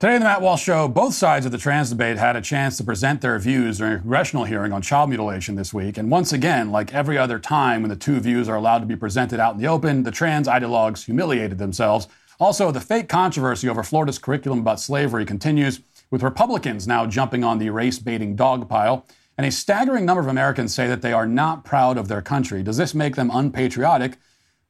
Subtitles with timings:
[0.00, 2.76] Today on the Matt Walsh Show, both sides of the trans debate had a chance
[2.76, 5.98] to present their views during a congressional hearing on child mutilation this week.
[5.98, 8.94] And once again, like every other time when the two views are allowed to be
[8.94, 12.06] presented out in the open, the trans ideologues humiliated themselves.
[12.38, 15.80] Also, the fake controversy over Florida's curriculum about slavery continues,
[16.12, 19.04] with Republicans now jumping on the race baiting dog pile.
[19.36, 22.62] And a staggering number of Americans say that they are not proud of their country.
[22.62, 24.16] Does this make them unpatriotic?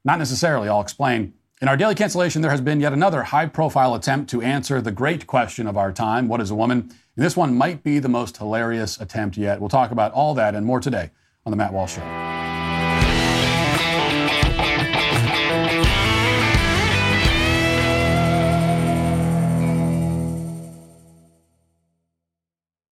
[0.06, 1.34] Not necessarily, I'll explain.
[1.60, 4.92] In our daily cancellation, there has been yet another high profile attempt to answer the
[4.92, 6.82] great question of our time what is a woman?
[6.82, 9.58] And this one might be the most hilarious attempt yet.
[9.58, 11.10] We'll talk about all that and more today
[11.44, 12.47] on The Matt Walsh Show.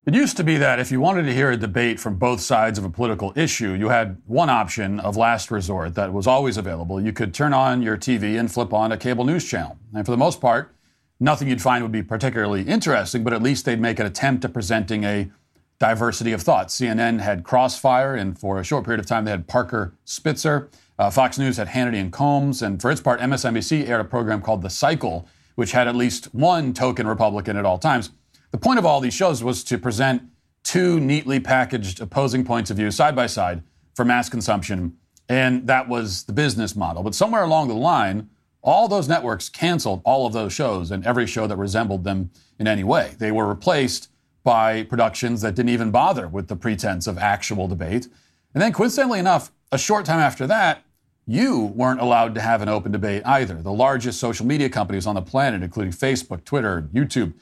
[0.06, 2.78] It used to be that if you wanted to hear a debate from both sides
[2.78, 7.00] of a political issue, you had one option of last resort that was always available.
[7.00, 9.78] You could turn on your TV and flip on a cable news channel.
[9.94, 10.74] And for the most part,
[11.18, 14.52] nothing you'd find would be particularly interesting, but at least they'd make an attempt at
[14.52, 15.30] presenting a
[15.78, 16.68] diversity of thought.
[16.68, 20.68] CNN had Crossfire, and for a short period of time, they had Parker Spitzer.
[20.98, 22.60] Uh, Fox News had Hannity and Colmes.
[22.60, 26.26] and for its part, MSNBC aired a program called The Cycle, which had at least
[26.34, 28.10] one token Republican at all times.
[28.54, 30.22] The point of all these shows was to present
[30.62, 34.96] two neatly packaged opposing points of view side by side for mass consumption,
[35.28, 37.02] and that was the business model.
[37.02, 38.30] But somewhere along the line,
[38.62, 42.68] all those networks canceled all of those shows and every show that resembled them in
[42.68, 43.16] any way.
[43.18, 44.08] They were replaced
[44.44, 48.06] by productions that didn't even bother with the pretense of actual debate.
[48.54, 50.84] And then, coincidentally enough, a short time after that,
[51.26, 53.60] you weren't allowed to have an open debate either.
[53.60, 57.32] The largest social media companies on the planet, including Facebook, Twitter, YouTube,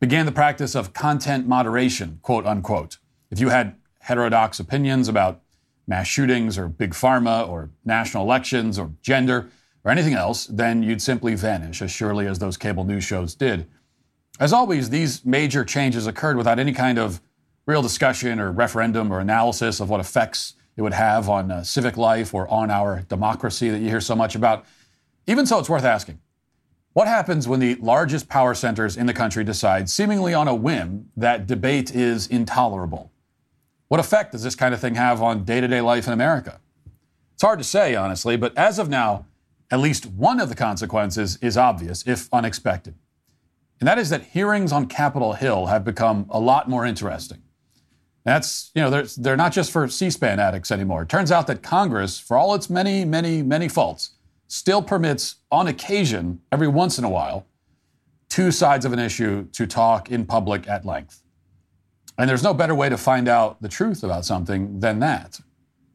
[0.00, 2.98] began the practice of content moderation, quote unquote.
[3.30, 5.42] If you had heterodox opinions about
[5.86, 9.48] mass shootings or big pharma or national elections or gender
[9.84, 13.66] or anything else, then you'd simply vanish as surely as those cable news shows did.
[14.38, 17.20] As always, these major changes occurred without any kind of
[17.66, 21.96] real discussion or referendum or analysis of what effects it would have on uh, civic
[21.96, 24.64] life or on our democracy that you hear so much about.
[25.26, 26.20] Even so, it's worth asking
[26.98, 31.08] what happens when the largest power centers in the country decide, seemingly on a whim,
[31.16, 33.12] that debate is intolerable?
[33.86, 36.58] What effect does this kind of thing have on day to day life in America?
[37.34, 39.26] It's hard to say, honestly, but as of now,
[39.70, 42.96] at least one of the consequences is obvious, if unexpected.
[43.78, 47.42] And that is that hearings on Capitol Hill have become a lot more interesting.
[48.24, 51.02] That's, you know, they're, they're not just for C SPAN addicts anymore.
[51.02, 54.14] It turns out that Congress, for all its many, many, many faults,
[54.48, 57.46] still permits, on occasion, every once in a while,
[58.28, 61.22] two sides of an issue to talk in public at length.
[62.18, 65.40] And there's no better way to find out the truth about something than that.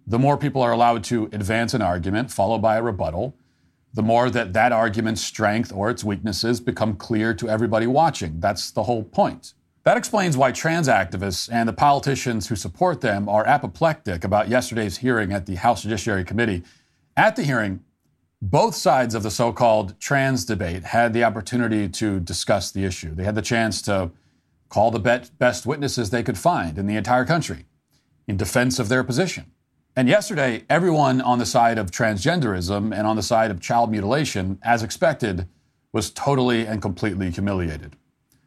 [0.07, 3.35] The more people are allowed to advance an argument, followed by a rebuttal,
[3.93, 8.39] the more that that argument's strength or its weaknesses become clear to everybody watching.
[8.39, 9.53] That's the whole point.
[9.83, 14.97] That explains why trans activists and the politicians who support them are apoplectic about yesterday's
[14.97, 16.63] hearing at the House Judiciary Committee.
[17.17, 17.81] At the hearing,
[18.43, 23.15] both sides of the so called trans debate had the opportunity to discuss the issue.
[23.15, 24.11] They had the chance to
[24.67, 24.99] call the
[25.39, 27.67] best witnesses they could find in the entire country
[28.27, 29.45] in defense of their position.
[29.95, 34.59] And yesterday, everyone on the side of transgenderism and on the side of child mutilation,
[34.61, 35.47] as expected,
[35.93, 37.95] was totally and completely humiliated.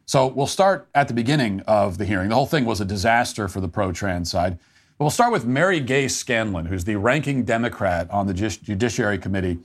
[0.05, 2.29] So we'll start at the beginning of the hearing.
[2.29, 4.59] The whole thing was a disaster for the pro trans side.
[4.97, 9.57] But we'll start with Mary Gay Scanlon, who's the ranking Democrat on the Judiciary Committee.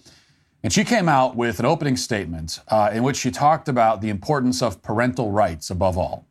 [0.62, 4.10] And she came out with an opening statement uh, in which she talked about the
[4.10, 6.26] importance of parental rights above all.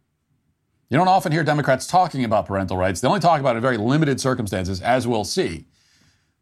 [0.90, 3.02] You don't often hear Democrats talking about parental rights.
[3.02, 5.66] They only talk about it in very limited circumstances, as we'll see.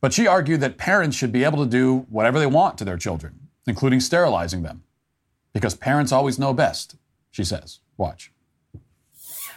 [0.02, 2.98] But she argued that parents should be able to do whatever they want to their
[2.98, 4.84] children, including sterilizing them,
[5.54, 6.96] because parents always know best,
[7.32, 7.80] she says.
[7.98, 8.32] Watch.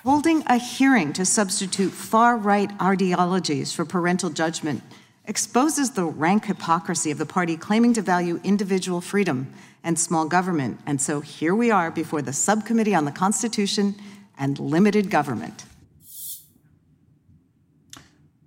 [0.05, 4.83] Holding a hearing to substitute far right ideologies for parental judgment
[5.25, 9.53] exposes the rank hypocrisy of the party claiming to value individual freedom
[9.85, 10.79] and small government.
[10.87, 13.95] And so here we are before the Subcommittee on the Constitution
[14.39, 15.65] and Limited Government.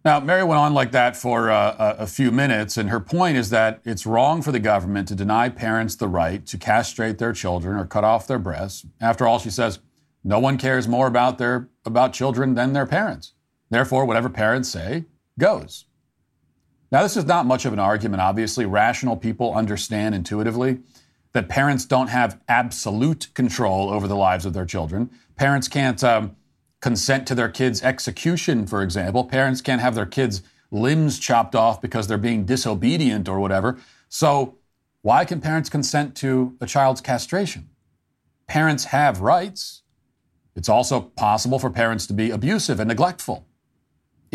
[0.03, 3.49] Now, Mary went on like that for uh, a few minutes, and her point is
[3.49, 7.75] that it's wrong for the government to deny parents the right to castrate their children
[7.75, 8.85] or cut off their breasts.
[9.01, 9.79] After all, she says,
[10.23, 13.33] no one cares more about their about children than their parents.
[13.69, 15.05] Therefore, whatever parents say
[15.39, 15.85] goes.
[16.91, 18.65] Now, this is not much of an argument, obviously.
[18.65, 20.79] Rational people understand intuitively
[21.33, 25.09] that parents don't have absolute control over the lives of their children.
[25.35, 26.35] Parents can't um,
[26.79, 29.25] consent to their kids' execution, for example.
[29.25, 30.41] Parents can't have their kids'
[30.71, 33.77] limbs chopped off because they're being disobedient or whatever.
[34.07, 34.57] So,
[35.01, 37.69] why can parents consent to a child's castration?
[38.47, 39.81] parents have rights.
[40.55, 43.45] It's also possible for parents to be abusive and neglectful.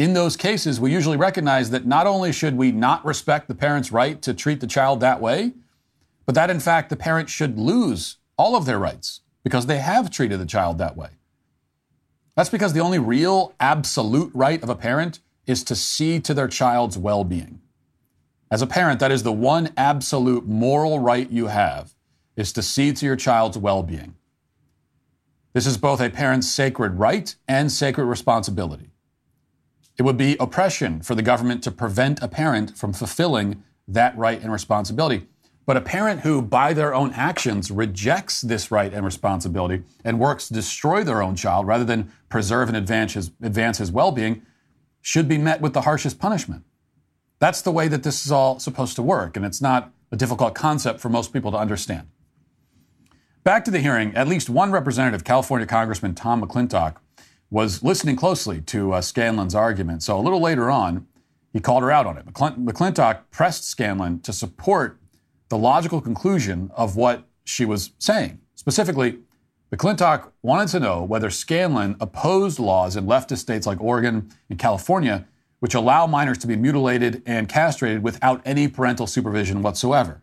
[0.00, 3.92] In those cases, we usually recognize that not only should we not respect the parent's
[3.92, 5.52] right to treat the child that way,
[6.24, 10.10] but that in fact the parent should lose all of their rights because they have
[10.10, 11.10] treated the child that way.
[12.34, 16.48] That's because the only real absolute right of a parent is to see to their
[16.48, 17.60] child's well being.
[18.50, 21.92] As a parent, that is the one absolute moral right you have,
[22.36, 24.14] is to see to your child's well being.
[25.52, 28.89] This is both a parent's sacred right and sacred responsibility.
[30.00, 34.40] It would be oppression for the government to prevent a parent from fulfilling that right
[34.40, 35.26] and responsibility.
[35.66, 40.48] But a parent who, by their own actions, rejects this right and responsibility and works
[40.48, 44.40] to destroy their own child rather than preserve and advance his, advance his well being
[45.02, 46.64] should be met with the harshest punishment.
[47.38, 50.54] That's the way that this is all supposed to work, and it's not a difficult
[50.54, 52.08] concept for most people to understand.
[53.44, 56.96] Back to the hearing, at least one representative, California Congressman Tom McClintock,
[57.50, 60.02] was listening closely to uh, Scanlon's argument.
[60.02, 61.06] So a little later on,
[61.52, 62.26] he called her out on it.
[62.26, 64.98] McClintock pressed Scanlon to support
[65.48, 68.40] the logical conclusion of what she was saying.
[68.54, 69.18] Specifically,
[69.72, 75.26] McClintock wanted to know whether Scanlon opposed laws in leftist states like Oregon and California,
[75.58, 80.22] which allow minors to be mutilated and castrated without any parental supervision whatsoever.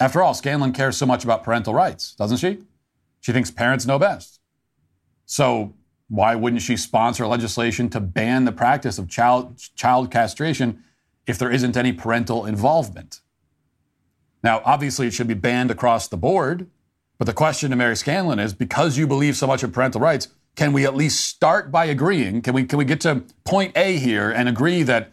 [0.00, 2.58] After all, Scanlon cares so much about parental rights, doesn't she?
[3.20, 4.40] She thinks parents know best.
[5.26, 5.74] So,
[6.08, 10.82] why wouldn't she sponsor legislation to ban the practice of child, child castration
[11.26, 13.20] if there isn't any parental involvement?
[14.42, 16.68] Now, obviously, it should be banned across the board.
[17.18, 20.28] But the question to Mary Scanlon is because you believe so much in parental rights,
[20.56, 22.42] can we at least start by agreeing?
[22.42, 25.12] Can we, can we get to point A here and agree that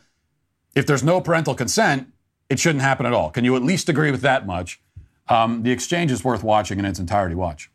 [0.76, 2.08] if there's no parental consent,
[2.50, 3.30] it shouldn't happen at all?
[3.32, 4.82] Can you at least agree with that much?
[5.30, 7.36] Um, the exchange is worth watching in its entirety.
[7.36, 7.71] Watch.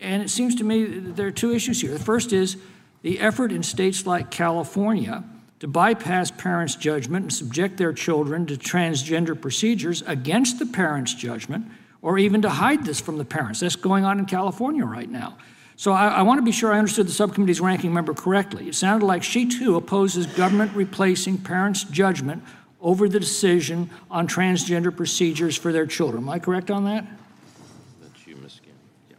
[0.00, 1.92] And it seems to me there are two issues here.
[1.92, 2.56] The first is
[3.02, 5.24] the effort in states like California
[5.60, 11.66] to bypass parents' judgment and subject their children to transgender procedures against the parents' judgment,
[12.00, 13.60] or even to hide this from the parents.
[13.60, 15.36] That's going on in California right now.
[15.76, 18.68] So I, I want to be sure I understood the subcommittee's ranking member correctly.
[18.68, 22.42] It sounded like she too opposes government replacing parents' judgment
[22.80, 26.22] over the decision on transgender procedures for their children.
[26.22, 27.06] Am I correct on that?
[28.00, 28.52] That's you, Ms.
[28.52, 28.78] Scanlon.
[29.10, 29.16] Yeah.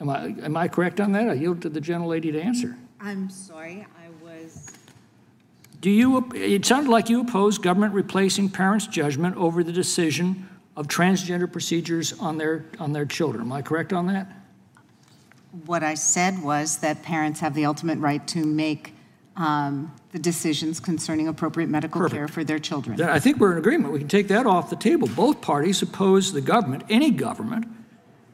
[0.00, 1.28] Am I, am I correct on that?
[1.28, 2.76] I yield to the gentlelady to answer.
[3.00, 4.72] I'm sorry, I was.
[5.80, 10.88] Do you, it sounded like you oppose government replacing parents' judgment over the decision of
[10.88, 13.42] transgender procedures on their, on their children.
[13.42, 14.30] Am I correct on that?
[15.64, 18.92] What I said was that parents have the ultimate right to make
[19.36, 22.16] um, the decisions concerning appropriate medical Perfect.
[22.16, 23.00] care for their children.
[23.00, 23.92] I think we're in agreement.
[23.92, 25.08] We can take that off the table.
[25.08, 27.66] Both parties oppose the government, any government,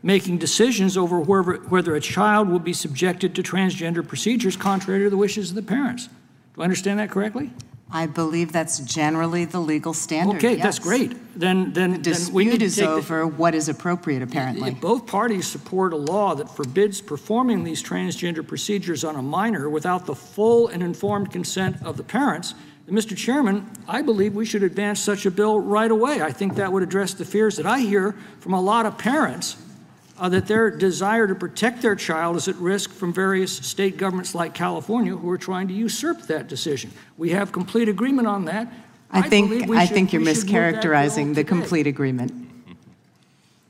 [0.02, 5.10] making decisions over whether, whether a child will be subjected to transgender procedures contrary to
[5.10, 6.08] the wishes of the parents.
[6.54, 7.52] Do I understand that correctly?
[7.94, 10.36] I believe that's generally the legal standard.
[10.36, 11.14] Okay, that's great.
[11.38, 14.70] Then, then, The then we dispute is take the- over what is appropriate, apparently.
[14.70, 19.68] If both parties support a law that forbids performing these transgender procedures on a minor
[19.68, 22.54] without the full and informed consent of the parents,
[22.86, 23.14] then, Mr.
[23.14, 26.22] Chairman, I believe we should advance such a bill right away.
[26.22, 29.56] I think that would address the fears that I hear from a lot of parents
[30.22, 34.36] uh, that their desire to protect their child is at risk from various state governments
[34.36, 36.92] like California who are trying to usurp that decision.
[37.18, 38.72] We have complete agreement on that.
[39.10, 41.44] I believe think, I should- think you're we should move that bill mischaracterizing the today.
[41.48, 42.32] complete agreement.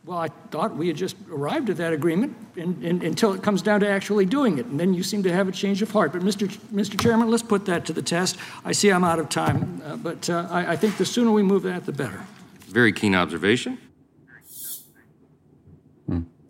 [0.05, 3.63] Well, I thought we had just arrived at that agreement in, in, until it comes
[3.63, 6.13] down to actually doing it, and then you seem to have a change of heart.
[6.13, 6.51] But, Mr.
[6.51, 7.01] Ch- Mr.
[7.01, 8.37] Chairman, let's put that to the test.
[8.65, 11.43] I see I'm out of time, uh, but uh, I, I think the sooner we
[11.43, 12.21] move that, the better.
[12.69, 13.79] Very keen observation.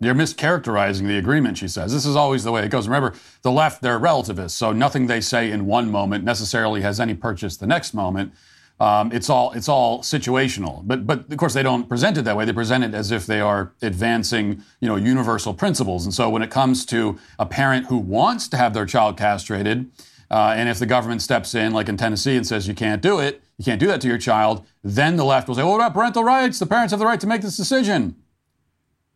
[0.03, 1.93] You're mischaracterizing the agreement, she says.
[1.93, 2.87] This is always the way it goes.
[2.87, 7.13] Remember, the left, they're relativists, so nothing they say in one moment necessarily has any
[7.13, 8.33] purchase the next moment.
[8.79, 10.81] Um, it's all it's all situational.
[10.85, 12.43] But but of course they don't present it that way.
[12.43, 16.05] They present it as if they are advancing you know universal principles.
[16.05, 19.89] And so when it comes to a parent who wants to have their child castrated,
[20.31, 23.19] uh, and if the government steps in, like in Tennessee, and says you can't do
[23.19, 25.77] it, you can't do that to your child, then the left will say, well, what
[25.77, 26.57] about parental rights?
[26.57, 28.15] The parents have the right to make this decision.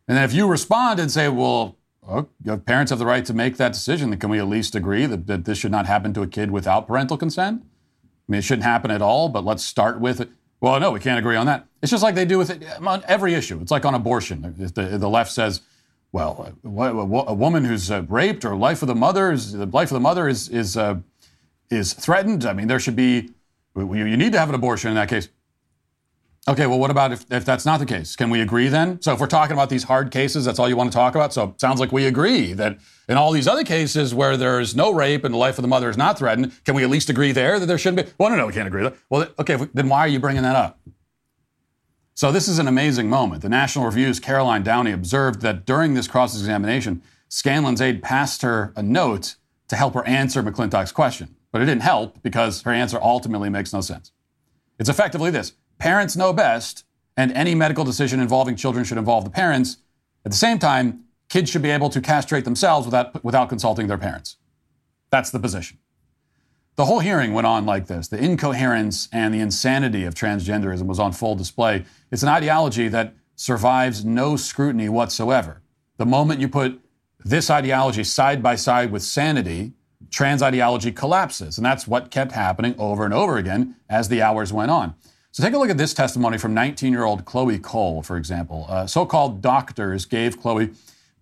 [0.08, 1.76] And then if you respond and say, well,
[2.64, 5.26] parents have the right to make that decision, then can we at least agree that,
[5.26, 7.62] that this should not happen to a kid without parental consent?
[7.62, 10.30] I mean, it shouldn't happen at all, but let's start with it.
[10.60, 11.66] Well, no, we can't agree on that.
[11.82, 13.60] It's just like they do with it on every issue.
[13.60, 14.56] It's like on abortion.
[14.58, 15.60] If the, if the left says,
[16.10, 19.94] well, a, woman who's uh, raped or life of the mother is the life of
[19.94, 20.96] the mother is is uh,
[21.70, 22.46] is threatened.
[22.46, 23.30] I mean, there should be
[23.76, 25.28] you need to have an abortion in that case.
[26.48, 28.16] Okay, well, what about if, if that's not the case?
[28.16, 29.02] Can we agree then?
[29.02, 31.34] So, if we're talking about these hard cases, that's all you want to talk about?
[31.34, 34.90] So, it sounds like we agree that in all these other cases where there's no
[34.90, 37.32] rape and the life of the mother is not threatened, can we at least agree
[37.32, 38.12] there that there shouldn't be?
[38.16, 38.82] Well, no, no, we can't agree.
[38.82, 38.96] That.
[39.10, 40.80] Well, okay, then why are you bringing that up?
[42.14, 43.42] So, this is an amazing moment.
[43.42, 48.72] The National Review's Caroline Downey observed that during this cross examination, Scanlon's aide passed her
[48.74, 49.36] a note
[49.68, 51.36] to help her answer McClintock's question.
[51.52, 54.12] But it didn't help because her answer ultimately makes no sense.
[54.78, 56.84] It's effectively this parents know best,
[57.16, 59.78] and any medical decision involving children should involve the parents.
[60.24, 63.98] At the same time, kids should be able to castrate themselves without, without consulting their
[63.98, 64.36] parents.
[65.10, 65.78] That's the position.
[66.76, 68.06] The whole hearing went on like this.
[68.06, 71.84] The incoherence and the insanity of transgenderism was on full display.
[72.12, 75.60] It's an ideology that survives no scrutiny whatsoever.
[75.96, 76.80] The moment you put
[77.24, 79.72] this ideology side by side with sanity,
[80.10, 81.58] trans ideology collapses.
[81.58, 84.94] And that's what kept happening over and over again as the hours went on.
[85.32, 88.66] So take a look at this testimony from 19 year old Chloe Cole, for example.
[88.68, 90.70] Uh, so called doctors gave Chloe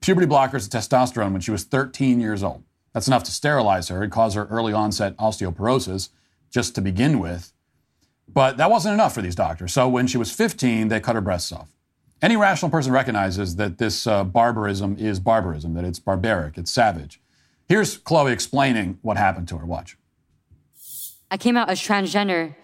[0.00, 2.62] puberty blockers and testosterone when she was 13 years old.
[2.92, 6.10] That's enough to sterilize her and cause her early onset osteoporosis
[6.50, 7.52] just to begin with.
[8.28, 9.72] But that wasn't enough for these doctors.
[9.72, 11.70] So when she was 15, they cut her breasts off.
[12.22, 17.20] Any rational person recognizes that this uh, barbarism is barbarism, that it's barbaric, it's savage.
[17.68, 19.66] Here's Chloe explaining what happened to her.
[19.66, 19.98] Watch.
[21.30, 22.54] I came out as transgender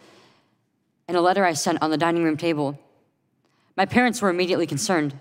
[1.13, 2.79] in a letter I sent on the dining room table.
[3.77, 5.13] My parents were immediately concerned.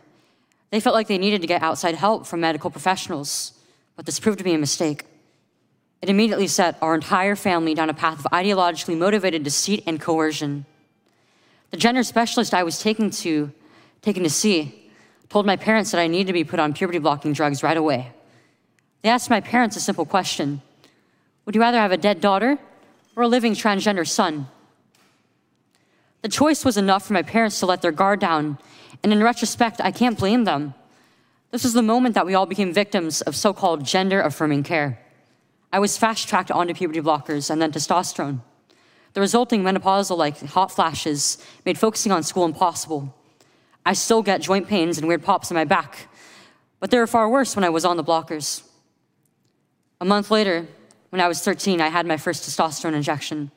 [0.69, 3.51] They felt like they needed to get outside help from medical professionals,
[3.97, 5.03] but this proved to be a mistake.
[6.01, 10.65] It immediately set our entire family down a path of ideologically motivated deceit and coercion.
[11.71, 13.51] The gender specialist I was taken to,
[14.01, 14.89] taken to see,
[15.27, 18.13] told my parents that I needed to be put on puberty blocking drugs right away.
[19.01, 20.61] They asked my parents a simple question
[21.45, 22.57] Would you rather have a dead daughter
[23.17, 24.47] or a living transgender son?
[26.21, 28.57] The choice was enough for my parents to let their guard down,
[29.03, 30.73] and in retrospect, I can't blame them.
[31.49, 34.99] This was the moment that we all became victims of so called gender affirming care.
[35.73, 38.41] I was fast tracked onto puberty blockers and then testosterone.
[39.13, 43.13] The resulting menopausal like hot flashes made focusing on school impossible.
[43.85, 46.07] I still get joint pains and weird pops in my back,
[46.79, 48.63] but they were far worse when I was on the blockers.
[49.99, 50.67] A month later,
[51.09, 53.51] when I was 13, I had my first testosterone injection.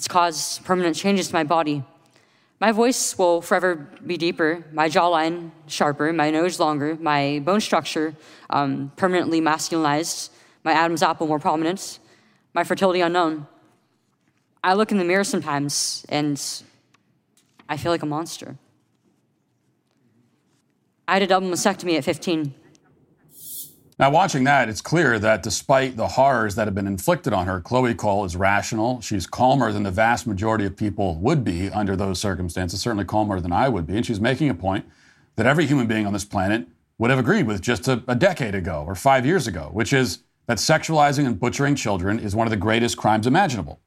[0.00, 1.84] It's caused permanent changes to my body.
[2.58, 3.74] My voice will forever
[4.06, 8.16] be deeper, my jawline sharper, my nose longer, my bone structure
[8.48, 10.30] um, permanently masculinized,
[10.64, 11.98] my Adam's apple more prominent,
[12.54, 13.46] my fertility unknown.
[14.64, 16.40] I look in the mirror sometimes and
[17.68, 18.56] I feel like a monster.
[21.06, 22.54] I had a double mastectomy at 15.
[24.00, 27.60] Now, watching that, it's clear that despite the horrors that have been inflicted on her,
[27.60, 29.02] Chloe Cole is rational.
[29.02, 33.40] She's calmer than the vast majority of people would be under those circumstances, certainly calmer
[33.40, 33.98] than I would be.
[33.98, 34.86] And she's making a point
[35.36, 36.66] that every human being on this planet
[36.96, 40.20] would have agreed with just a, a decade ago or five years ago, which is
[40.46, 43.80] that sexualizing and butchering children is one of the greatest crimes imaginable.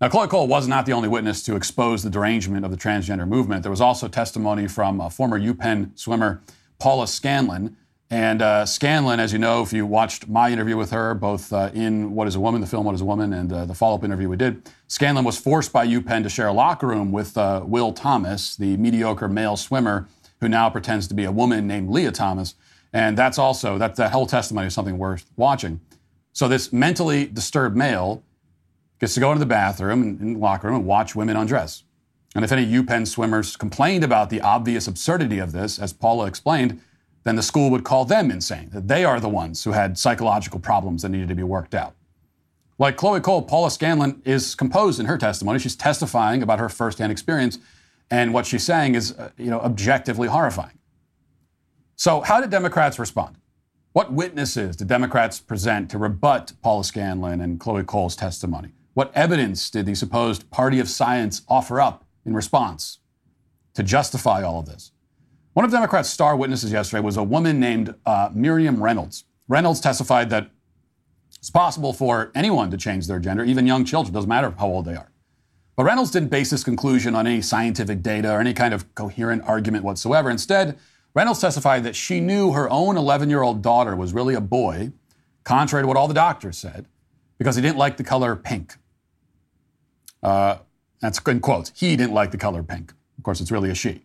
[0.00, 3.26] Now, Chloe Cole was not the only witness to expose the derangement of the transgender
[3.26, 3.64] movement.
[3.64, 6.40] There was also testimony from a former UPenn swimmer,
[6.78, 7.76] Paula Scanlon,
[8.10, 11.70] and uh, Scanlon, as you know, if you watched my interview with her, both uh,
[11.74, 13.96] in What is a Woman, the film What is a Woman, and uh, the follow
[13.96, 17.36] up interview we did, Scanlon was forced by UPenn to share a locker room with
[17.36, 20.08] uh, Will Thomas, the mediocre male swimmer
[20.40, 22.54] who now pretends to be a woman named Leah Thomas.
[22.92, 25.80] And that's also, that, that whole testimony is something worth watching.
[26.32, 28.22] So this mentally disturbed male
[29.00, 31.82] gets to go into the bathroom and the locker room and watch women undress.
[32.34, 36.80] And if any UPenn swimmers complained about the obvious absurdity of this, as Paula explained,
[37.24, 40.60] then the school would call them insane, that they are the ones who had psychological
[40.60, 41.94] problems that needed to be worked out.
[42.78, 45.58] Like Chloe Cole, Paula Scanlon is composed in her testimony.
[45.58, 47.58] She's testifying about her firsthand experience,
[48.10, 50.78] and what she's saying is, uh, you know, objectively horrifying.
[51.96, 53.36] So, how did Democrats respond?
[53.92, 58.70] What witnesses did Democrats present to rebut Paula Scanlon and Chloe Cole's testimony?
[58.94, 62.98] What evidence did the supposed party of science offer up in response
[63.74, 64.92] to justify all of this?
[65.58, 69.24] One of Democrats' star witnesses yesterday was a woman named uh, Miriam Reynolds.
[69.48, 70.52] Reynolds testified that
[71.36, 74.84] it's possible for anyone to change their gender, even young children, doesn't matter how old
[74.84, 75.10] they are.
[75.74, 79.42] But Reynolds didn't base his conclusion on any scientific data or any kind of coherent
[79.46, 80.30] argument whatsoever.
[80.30, 80.78] Instead,
[81.12, 84.92] Reynolds testified that she knew her own 11 year old daughter was really a boy,
[85.42, 86.86] contrary to what all the doctors said,
[87.36, 88.76] because he didn't like the color pink.
[90.22, 90.58] Uh,
[91.00, 91.72] that's in quotes.
[91.74, 92.92] He didn't like the color pink.
[93.18, 94.04] Of course, it's really a she.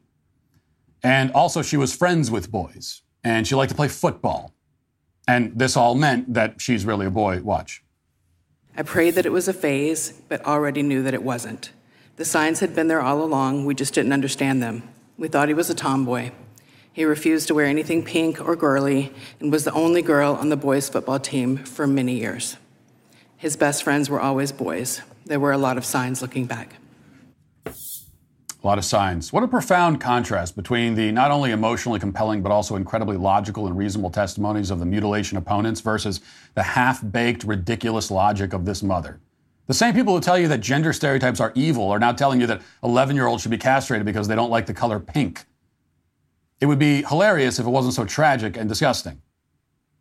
[1.03, 4.53] And also, she was friends with boys, and she liked to play football.
[5.27, 7.41] And this all meant that she's really a boy.
[7.41, 7.83] Watch.
[8.75, 11.72] I prayed that it was a phase, but already knew that it wasn't.
[12.15, 14.83] The signs had been there all along, we just didn't understand them.
[15.17, 16.31] We thought he was a tomboy.
[16.91, 20.57] He refused to wear anything pink or girly and was the only girl on the
[20.57, 22.57] boys' football team for many years.
[23.36, 25.01] His best friends were always boys.
[25.25, 26.75] There were a lot of signs looking back.
[28.63, 29.34] A lot of signs.
[29.34, 33.77] What a profound contrast between the not only emotionally compelling but also incredibly logical and
[33.77, 36.22] reasonable testimonies of the mutilation opponents versus
[36.55, 39.20] the half baked, ridiculous logic of this mother.
[39.67, 42.48] The same people who tell you that gender stereotypes are evil are now telling you
[42.48, 45.43] that 11 year olds should be castrated because they don't like the color pink.
[46.62, 49.22] It would be hilarious if it wasn't so tragic and disgusting.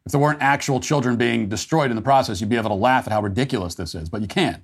[0.06, 3.08] If there weren't actual children being destroyed in the process, you'd be able to laugh
[3.08, 4.62] at how ridiculous this is, but you can't.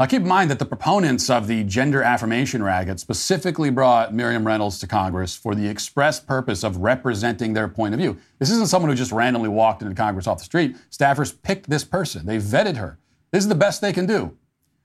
[0.00, 4.46] Now, keep in mind that the proponents of the gender affirmation racket specifically brought Miriam
[4.46, 8.16] Reynolds to Congress for the express purpose of representing their point of view.
[8.38, 10.74] This isn't someone who just randomly walked into Congress off the street.
[10.90, 12.98] Staffers picked this person, they vetted her.
[13.30, 14.34] This is the best they can do.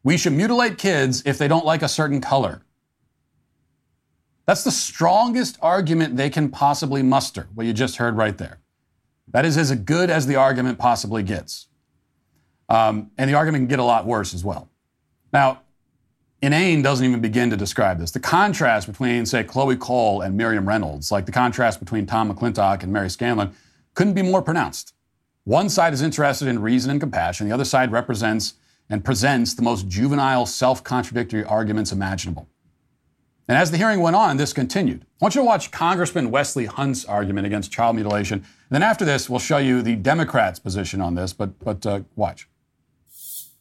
[0.04, 2.64] We should mutilate kids if they don't like a certain color.
[4.46, 8.60] That's the strongest argument they can possibly muster, what you just heard right there.
[9.30, 11.68] That is as good as the argument possibly gets.
[12.68, 14.70] Um, and the argument can get a lot worse as well.
[15.34, 15.62] Now,
[16.42, 18.12] inane doesn't even begin to describe this.
[18.12, 22.84] The contrast between, say, Chloe Cole and Miriam Reynolds, like the contrast between Tom McClintock
[22.84, 23.54] and Mary Scanlon,
[23.94, 24.94] couldn't be more pronounced.
[25.44, 28.56] One side is interested in reason and compassion, the other side represents
[28.90, 32.48] and presents the most juvenile, self contradictory arguments imaginable.
[33.48, 35.04] And as the hearing went on, this continued.
[35.04, 38.40] I want you to watch Congressman Wesley Hunt's argument against child mutilation.
[38.40, 42.02] And then after this, we'll show you the Democrats' position on this, but, but uh,
[42.16, 42.48] watch.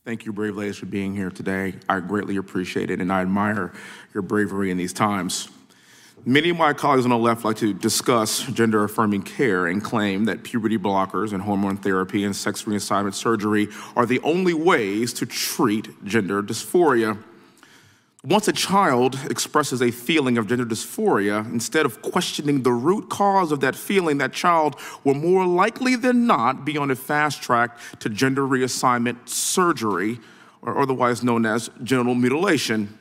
[0.04, 1.76] Thank you, brave ladies, for being here today.
[1.88, 3.72] I greatly appreciate it, and I admire
[4.12, 5.48] your bravery in these times.
[6.26, 10.26] Many of my colleagues on the left like to discuss gender affirming care and claim
[10.26, 15.24] that puberty blockers and hormone therapy and sex reassignment surgery are the only ways to
[15.24, 17.18] treat gender dysphoria.
[18.24, 23.52] Once a child expresses a feeling of gender dysphoria, instead of questioning the root cause
[23.52, 27.78] of that feeling, that child will more likely than not be on a fast track
[27.98, 30.18] to gender reassignment surgery,
[30.62, 32.98] or otherwise known as genital mutilation.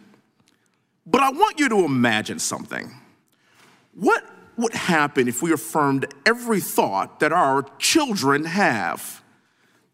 [1.06, 2.92] But I want you to imagine something.
[3.94, 4.26] What
[4.58, 9.23] would happen if we affirmed every thought that our children have?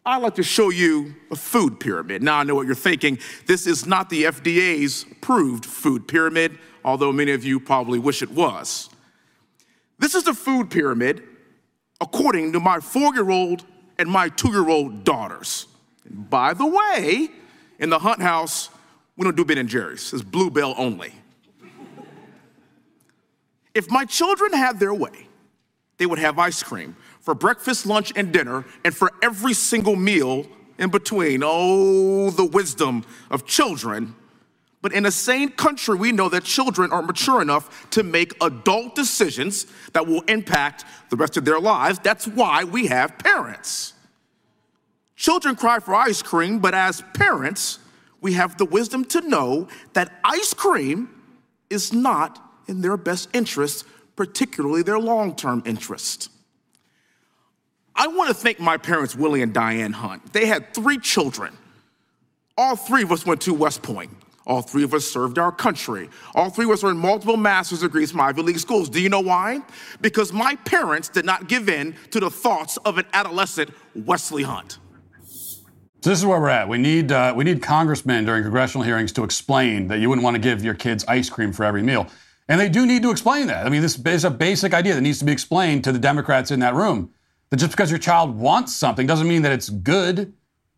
[0.05, 2.23] I'd like to show you a food pyramid.
[2.23, 3.19] Now, I know what you're thinking.
[3.45, 8.31] This is not the FDA's approved food pyramid, although many of you probably wish it
[8.31, 8.89] was.
[9.99, 11.23] This is the food pyramid
[12.01, 13.65] according to my four year old
[13.97, 15.67] and my two year old daughters.
[16.05, 17.29] And by the way,
[17.77, 18.69] in the Hunt House,
[19.17, 21.13] we don't do Ben and Jerry's, it's Bluebell only.
[23.73, 25.27] if my children had their way,
[25.97, 30.45] they would have ice cream for breakfast, lunch, and dinner, and for every single meal
[30.77, 31.41] in between.
[31.43, 34.15] Oh, the wisdom of children.
[34.81, 38.95] But in a sane country, we know that children are mature enough to make adult
[38.95, 41.99] decisions that will impact the rest of their lives.
[41.99, 43.93] That's why we have parents.
[45.17, 47.79] Children cry for ice cream, but as parents,
[48.21, 51.09] we have the wisdom to know that ice cream
[51.69, 56.29] is not in their best interest, particularly their long term interest.
[57.99, 60.31] I want to thank my parents, Willie and Diane Hunt.
[60.31, 61.55] They had three children.
[62.57, 64.09] All three of us went to West Point.
[64.47, 66.09] All three of us served our country.
[66.33, 68.87] All three of us earned multiple master's degrees from Ivy League schools.
[68.87, 69.59] Do you know why?
[69.99, 74.79] Because my parents did not give in to the thoughts of an adolescent Wesley Hunt.
[76.01, 76.69] So this is where we're at.
[76.69, 80.35] We need uh, we need congressmen during congressional hearings to explain that you wouldn't want
[80.35, 82.07] to give your kids ice cream for every meal,
[82.47, 83.65] and they do need to explain that.
[83.65, 86.49] I mean, this is a basic idea that needs to be explained to the Democrats
[86.49, 87.13] in that room.
[87.49, 90.33] That just because your child wants something doesn't mean that it's good.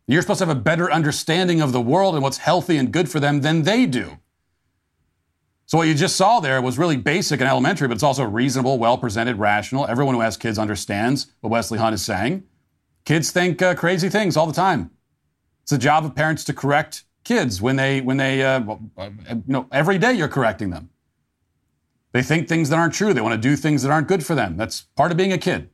[0.06, 3.10] You're supposed to have a better understanding of the world and what's healthy and good
[3.10, 4.18] for them than they do.
[5.66, 8.78] So what you just saw there was really basic and elementary, but it's also reasonable,
[8.78, 9.86] well presented, rational.
[9.86, 12.42] Everyone who has kids understands what Wesley Hunt is saying.
[13.04, 14.90] Kids think uh, crazy things all the time.
[15.62, 18.60] It's the job of parents to correct kids when they when they uh,
[18.96, 20.90] uh you know every day you're correcting them.
[22.12, 23.14] They think things that aren't true.
[23.14, 24.56] They want to do things that aren't good for them.
[24.56, 25.70] That's part of being a kid.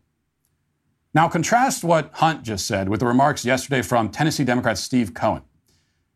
[1.14, 5.42] Now, contrast what Hunt just said with the remarks yesterday from Tennessee Democrat Steve Cohen.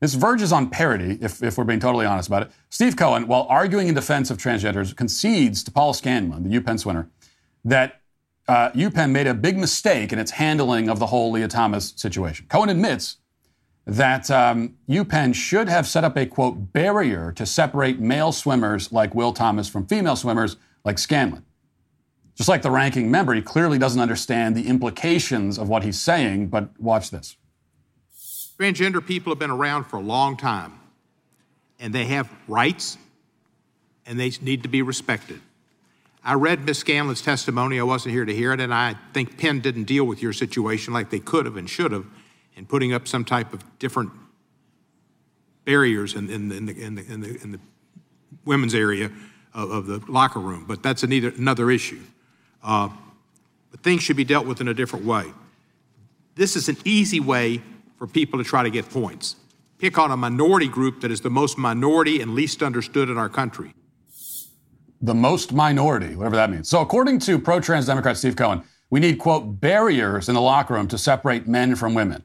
[0.01, 2.51] This verges on parody, if, if we're being totally honest about it.
[2.71, 7.09] Steve Cohen, while arguing in defense of transgenders, concedes to Paul Scanlon, the UPenn winner,
[7.65, 8.01] that
[8.49, 12.47] uh, UPenn made a big mistake in its handling of the whole Leah Thomas situation.
[12.49, 13.19] Cohen admits
[13.87, 19.15] that um, UPenn should have set up a, quote, barrier to separate male swimmers like
[19.15, 21.45] Will Thomas from female swimmers like Scanlon.
[22.35, 26.49] Just like the ranking member, he clearly doesn't understand the implications of what he's saying,
[26.49, 27.37] but watch this.
[28.59, 30.79] Transgender people have been around for a long time,
[31.79, 32.97] and they have rights,
[34.07, 35.41] and they need to be respected.
[36.25, 36.79] I read Ms.
[36.79, 37.81] Scanlon's testimony.
[37.81, 40.95] I wasn't here to hear it, and I think Penn didn't deal with your situation
[40.95, 42.07] like they could have and should have
[42.55, 44.13] in putting up some type of different
[45.65, 47.61] barriers in, in, in, the, in, the, the, the
[48.45, 49.11] women's area
[49.55, 50.65] of, of, the locker room.
[50.67, 52.01] But that's another, another issue.
[52.63, 52.89] Uh,
[53.71, 55.25] but things should be dealt with in a different way.
[56.35, 57.63] This is an easy way
[57.97, 59.37] for people to try to get points.
[59.79, 63.29] Pick on a minority group that is the most minority and least understood in our
[63.29, 63.75] country
[65.03, 66.69] the most minority, whatever that means.
[66.69, 70.75] So, according to pro trans Democrat Steve Cohen, we need, quote, barriers in the locker
[70.75, 72.23] room to separate men from women.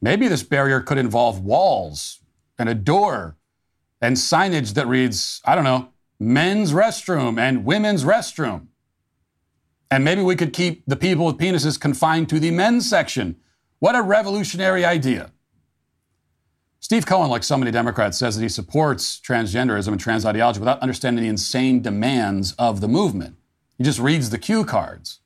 [0.00, 2.20] Maybe this barrier could involve walls
[2.58, 3.36] and a door
[4.00, 8.68] and signage that reads, I don't know, men's restroom and women's restroom.
[9.90, 13.36] And maybe we could keep the people with penises confined to the men's section.
[13.78, 15.32] What a revolutionary idea.
[16.80, 20.80] Steve Cohen, like so many Democrats, says that he supports transgenderism and trans ideology without
[20.80, 23.36] understanding the insane demands of the movement.
[23.78, 25.20] He just reads the cue cards.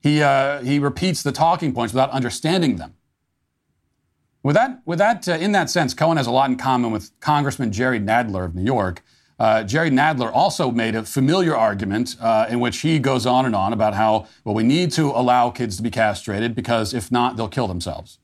[0.00, 2.94] He, uh, he repeats the talking points without understanding them.
[4.42, 7.18] With that, with that uh, in that sense, Cohen has a lot in common with
[7.20, 9.02] Congressman Jerry Nadler of New York.
[9.38, 13.54] Uh, Jerry Nadler also made a familiar argument uh, in which he goes on and
[13.54, 17.36] on about how, well, we need to allow kids to be castrated because if not,
[17.36, 18.18] they'll kill themselves.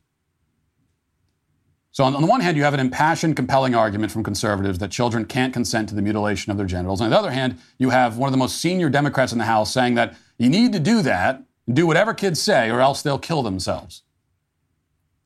[1.92, 4.92] So, on, on, the one hand, you have an impassioned, compelling argument from conservatives that
[4.92, 7.00] children can't consent to the mutilation of their genitals.
[7.00, 9.72] On the other hand, you have one of the most senior Democrats in the House
[9.72, 13.42] saying that you need to do that, do whatever kids say, or else they'll kill
[13.42, 14.02] themselves.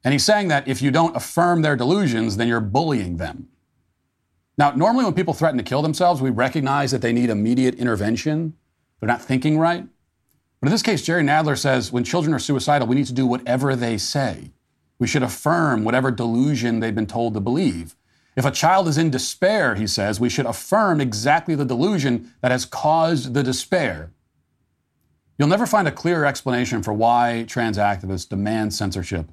[0.03, 3.49] And he's saying that if you don't affirm their delusions, then you're bullying them.
[4.57, 8.55] Now, normally when people threaten to kill themselves, we recognize that they need immediate intervention.
[9.01, 9.87] They're not thinking right.
[10.61, 13.27] But in this case, Jerry Nadler says when children are suicidal, we need to do
[13.27, 14.53] whatever they say.
[14.99, 17.97] We should affirm whatever delusion they've been told to believe.
[18.37, 22.51] If a child is in despair, he says, we should affirm exactly the delusion that
[22.51, 24.11] has caused the despair.
[25.37, 29.31] You'll never find a clearer explanation for why trans activists demand censorship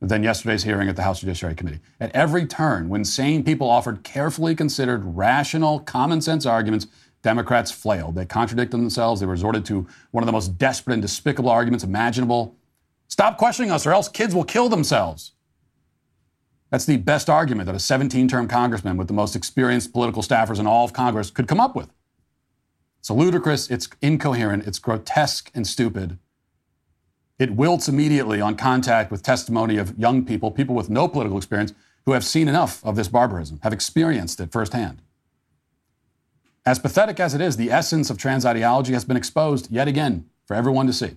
[0.00, 1.80] than yesterday's hearing at the House Judiciary Committee.
[2.00, 6.86] At every turn, when sane people offered carefully considered, rational, common sense arguments,
[7.22, 8.14] Democrats flailed.
[8.14, 9.20] They contradicted themselves.
[9.20, 12.56] They resorted to one of the most desperate and despicable arguments imaginable.
[13.08, 15.32] Stop questioning us, or else kids will kill themselves.
[16.70, 20.60] That's the best argument that a 17 term congressman with the most experienced political staffers
[20.60, 21.88] in all of Congress could come up with.
[23.00, 26.18] It's ludicrous, it's incoherent, it's grotesque and stupid.
[27.38, 31.72] It wilts immediately on contact with testimony of young people, people with no political experience,
[32.04, 35.02] who have seen enough of this barbarism, have experienced it firsthand.
[36.66, 40.28] As pathetic as it is, the essence of trans ideology has been exposed yet again
[40.46, 41.16] for everyone to see.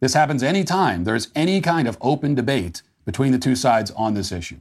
[0.00, 4.32] This happens anytime there's any kind of open debate between the two sides on this
[4.32, 4.60] issue.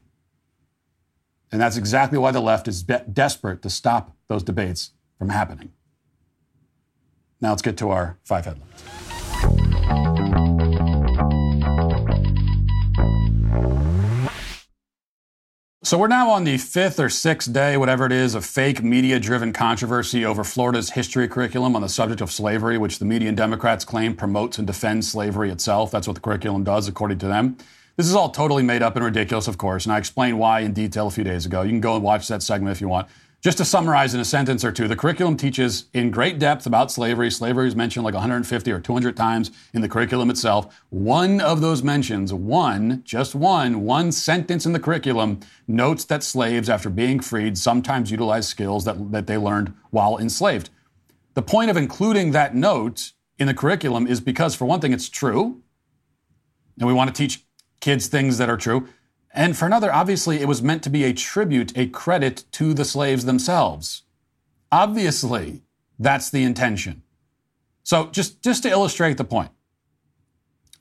[1.52, 5.72] And that's exactly why the left is be- desperate to stop those debates from happening.
[7.42, 8.99] Now let's get to our five headlines.
[15.82, 19.18] So we're now on the fifth or sixth day, whatever it is, of fake media
[19.18, 23.38] driven controversy over Florida's history curriculum on the subject of slavery, which the media and
[23.38, 25.90] Democrats claim promotes and defends slavery itself.
[25.90, 27.56] That's what the curriculum does, according to them.
[27.96, 30.74] This is all totally made up and ridiculous, of course, and I explained why in
[30.74, 31.62] detail a few days ago.
[31.62, 33.08] You can go and watch that segment if you want.
[33.42, 36.92] Just to summarize in a sentence or two, the curriculum teaches in great depth about
[36.92, 37.32] slavery.
[37.32, 40.84] Slavery is mentioned like 150 or 200 times in the curriculum itself.
[40.90, 46.70] One of those mentions, one, just one, one sentence in the curriculum notes that slaves,
[46.70, 50.70] after being freed, sometimes utilize skills that, that they learned while enslaved.
[51.36, 55.08] The point of including that note in the curriculum is because, for one thing, it's
[55.08, 55.62] true,
[56.78, 57.46] and we want to teach
[57.80, 58.90] kids things that are true.
[59.32, 62.86] And for another, obviously, it was meant to be a tribute, a credit to the
[62.86, 64.04] slaves themselves.
[64.72, 65.64] Obviously,
[65.98, 67.04] that's the intention.
[67.84, 69.52] So, just, just to illustrate the point,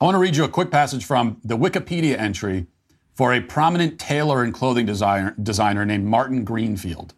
[0.01, 2.67] I want to read you a quick passage from the Wikipedia entry
[3.13, 7.13] for a prominent tailor and clothing designer, designer named Martin Greenfield.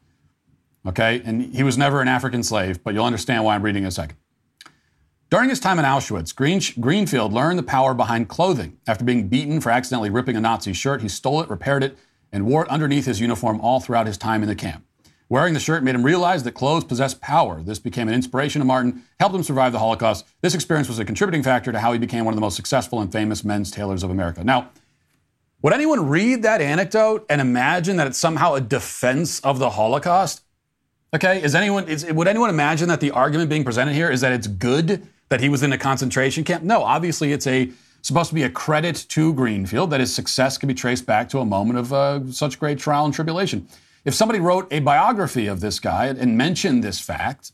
[0.87, 3.87] Okay, and he was never an African slave, but you'll understand why I'm reading in
[3.87, 4.17] a second.
[5.31, 8.77] During his time in Auschwitz, Green, Greenfield learned the power behind clothing.
[8.85, 11.97] After being beaten for accidentally ripping a Nazi shirt, he stole it, repaired it,
[12.33, 14.83] and wore it underneath his uniform all throughout his time in the camp.
[15.29, 17.61] Wearing the shirt made him realize that clothes possess power.
[17.61, 20.25] This became an inspiration to Martin, helped him survive the Holocaust.
[20.41, 22.99] This experience was a contributing factor to how he became one of the most successful
[22.99, 24.43] and famous men's tailors of America.
[24.43, 24.71] Now,
[25.61, 30.41] would anyone read that anecdote and imagine that it's somehow a defense of the Holocaust?
[31.13, 34.33] Okay, is anyone is, would anyone imagine that the argument being presented here is that
[34.33, 36.61] it's good that he was in a concentration camp?
[36.61, 40.67] No, obviously it's a supposed to be a credit to Greenfield that his success can
[40.67, 43.65] be traced back to a moment of uh, such great trial and tribulation.
[44.03, 47.53] If somebody wrote a biography of this guy and mentioned this fact,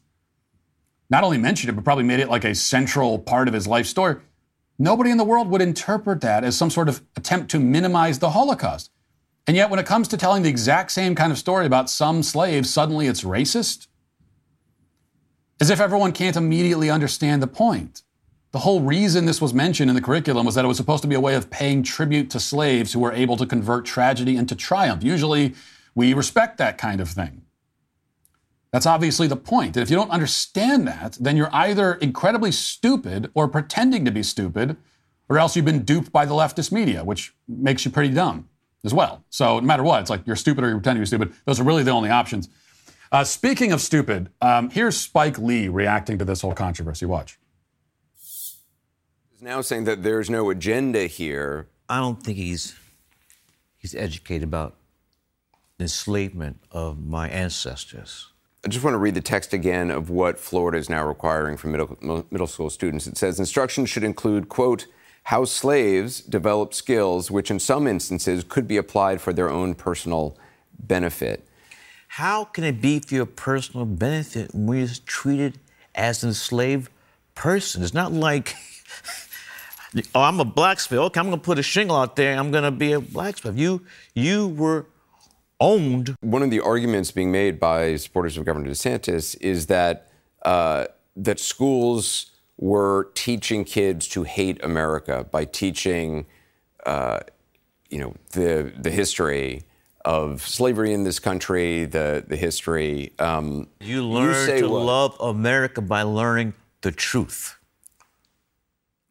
[1.10, 3.86] not only mentioned it, but probably made it like a central part of his life
[3.86, 4.16] story,
[4.80, 8.32] nobody in the world would interpret that as some sort of attempt to minimize the
[8.32, 8.90] Holocaust.
[9.46, 12.24] And yet, when it comes to telling the exact same kind of story about some
[12.24, 13.88] slaves, suddenly it's racist?
[15.60, 18.04] As if everyone can't immediately understand the point.
[18.52, 21.08] The whole reason this was mentioned in the curriculum was that it was supposed to
[21.08, 24.56] be a way of paying tribute to slaves who were able to convert tragedy into
[24.56, 25.04] triumph.
[25.04, 25.56] Usually,
[25.96, 27.41] we respect that kind of thing.
[28.72, 29.76] That's obviously the point.
[29.76, 34.24] And if you don't understand that, then you're either incredibly stupid or pretending to be
[34.24, 34.78] stupid,
[35.30, 38.48] or else you've been duped by the leftist media, which makes you pretty dumb
[38.84, 39.24] as well.
[39.30, 41.34] So no matter what, it's like you're stupid or you're pretending to be stupid.
[41.46, 42.50] Those are really the only options.
[43.12, 47.06] Uh, speaking of stupid, um, here's Spike Lee reacting to this whole controversy.
[47.06, 47.39] Watch.
[48.17, 51.67] He's now saying that there's no agenda here.
[51.88, 52.76] I don't think he's
[53.78, 54.76] he's educated about
[55.80, 58.28] enslavement of my ancestors.
[58.65, 61.67] I just want to read the text again of what Florida is now requiring for
[61.67, 63.08] middle, middle school students.
[63.08, 64.88] It says instruction should include, quote,
[65.24, 70.38] how slaves develop skills which in some instances could be applied for their own personal
[70.80, 71.47] benefit.
[72.08, 75.60] How can it be for your personal benefit when you're treated
[75.93, 76.91] as an enslaved
[77.36, 77.84] person?
[77.84, 78.56] It's not like,
[80.15, 81.00] oh, I'm a blacksmith.
[81.00, 82.38] Okay, I'm going to put a shingle out there.
[82.38, 83.58] I'm going to be a blacksmith.
[83.58, 84.88] You, you were
[85.60, 86.15] owned.
[86.22, 90.12] One of the arguments being made by supporters of Governor DeSantis is that
[90.43, 96.26] uh, that schools were teaching kids to hate America by teaching,
[96.86, 97.20] uh,
[97.89, 99.63] you know, the the history
[100.06, 103.14] of slavery in this country, the the history.
[103.20, 104.84] Um, you learn you to what?
[104.84, 107.58] love America by learning the truth,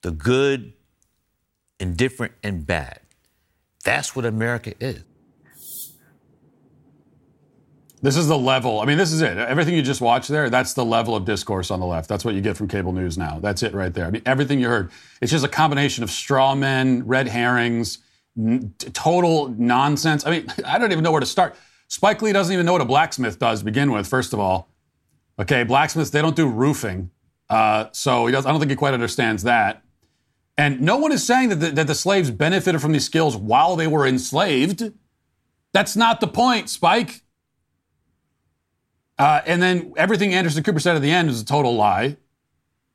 [0.03, 0.73] the good,
[1.79, 3.01] indifferent, and bad.
[3.85, 5.05] That's what America is.
[8.03, 8.81] This is the level.
[8.81, 9.39] I mean, this is it.
[9.39, 12.09] Everything you just watched there, that's the level of discourse on the left.
[12.09, 13.39] That's what you get from cable news now.
[13.41, 14.07] That's it right there.
[14.07, 17.99] I mean, everything you heard, it's just a combination of straw men, red herrings,
[18.37, 20.27] n- total nonsense.
[20.27, 21.57] I mean, I don't even know where to start.
[21.89, 24.69] Spike Lee doesn't even know what a blacksmith does to begin with, first of all.
[25.39, 27.11] Okay, blacksmiths, they don't do roofing.
[27.49, 29.83] Uh, so he does, I don't think he quite understands that.
[30.59, 33.77] And no one is saying that the, that the slaves benefited from these skills while
[33.77, 34.91] they were enslaved.
[35.73, 37.23] That's not the point, Spike.
[39.19, 42.17] Uh, and then everything Anderson Cooper said at the end is a total lie.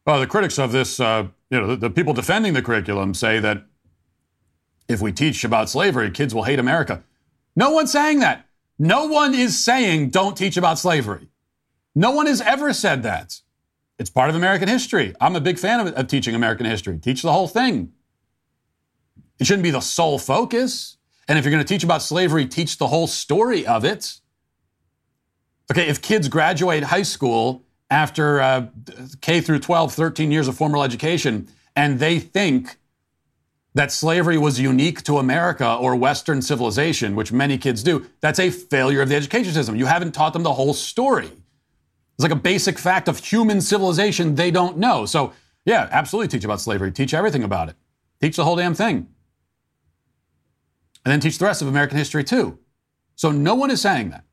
[0.05, 3.39] Well, the critics of this, uh, you know, the, the, people defending the curriculum say
[3.39, 3.65] that
[4.87, 7.03] if we teach about slavery, kids will hate America.
[7.55, 8.45] No one's saying that.
[8.79, 11.27] No one is saying don't teach about slavery.
[11.93, 13.41] No one has ever said that.
[13.99, 15.13] It's part of American history.
[15.21, 16.97] I'm a big fan of, of teaching American history.
[16.97, 17.93] Teach the whole thing.
[19.39, 20.97] It shouldn't be the sole focus.
[21.27, 24.19] And if you're going to teach about slavery, teach the whole story of it.
[25.71, 28.67] Okay, if kids graduate high school after uh,
[29.21, 32.77] K through 12, 13 years of formal education, and they think
[33.73, 38.49] that slavery was unique to America or Western civilization, which many kids do, that's a
[38.49, 39.75] failure of the education system.
[39.75, 41.27] You haven't taught them the whole story.
[41.27, 45.05] It's like a basic fact of human civilization they don't know.
[45.05, 45.33] So,
[45.65, 46.91] yeah, absolutely teach about slavery.
[46.91, 47.75] Teach everything about it.
[48.21, 49.07] Teach the whole damn thing.
[51.05, 52.59] And then teach the rest of American history too.
[53.15, 54.25] So, no one is saying that.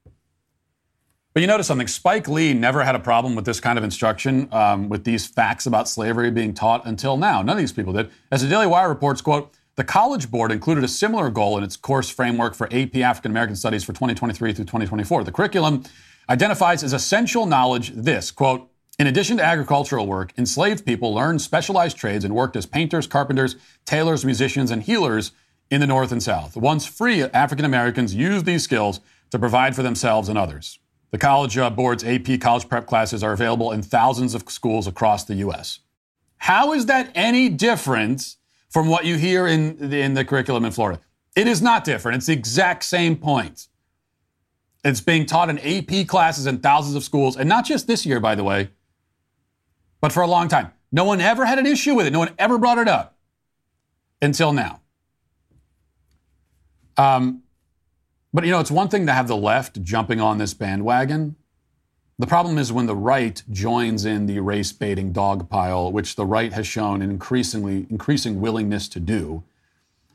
[1.38, 1.86] But you notice something.
[1.86, 5.66] Spike Lee never had a problem with this kind of instruction, um, with these facts
[5.66, 7.42] about slavery being taught until now.
[7.42, 8.10] None of these people did.
[8.32, 11.76] As the Daily Wire reports, quote, the College Board included a similar goal in its
[11.76, 15.22] course framework for AP African American Studies for 2023 through 2024.
[15.22, 15.84] The curriculum
[16.28, 21.96] identifies as essential knowledge this, quote, in addition to agricultural work, enslaved people learned specialized
[21.96, 25.30] trades and worked as painters, carpenters, tailors, musicians, and healers
[25.70, 26.56] in the North and South.
[26.56, 28.98] Once free, African Americans used these skills
[29.30, 30.80] to provide for themselves and others.
[31.10, 35.24] The College uh, Board's AP college prep classes are available in thousands of schools across
[35.24, 35.80] the U.S.
[36.36, 38.36] How is that any different
[38.68, 41.00] from what you hear in the, in the curriculum in Florida?
[41.34, 42.16] It is not different.
[42.16, 43.68] It's the exact same point.
[44.84, 48.20] It's being taught in AP classes in thousands of schools, and not just this year,
[48.20, 48.70] by the way,
[50.00, 50.72] but for a long time.
[50.92, 52.12] No one ever had an issue with it.
[52.12, 53.16] No one ever brought it up
[54.22, 54.80] until now.
[56.96, 57.42] Um,
[58.38, 61.34] but you know, it's one thing to have the left jumping on this bandwagon.
[62.20, 66.24] The problem is when the right joins in the race baiting dog pile, which the
[66.24, 69.42] right has shown an increasingly increasing willingness to do.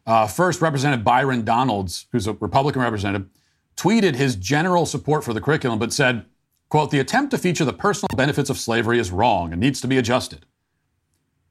[0.08, 3.28] Uh, first, Representative Byron Donalds, who's a Republican representative,
[3.76, 6.24] tweeted his general support for the curriculum, but said,
[6.70, 9.88] quote, the attempt to feature the personal benefits of slavery is wrong and needs to
[9.88, 10.46] be adjusted.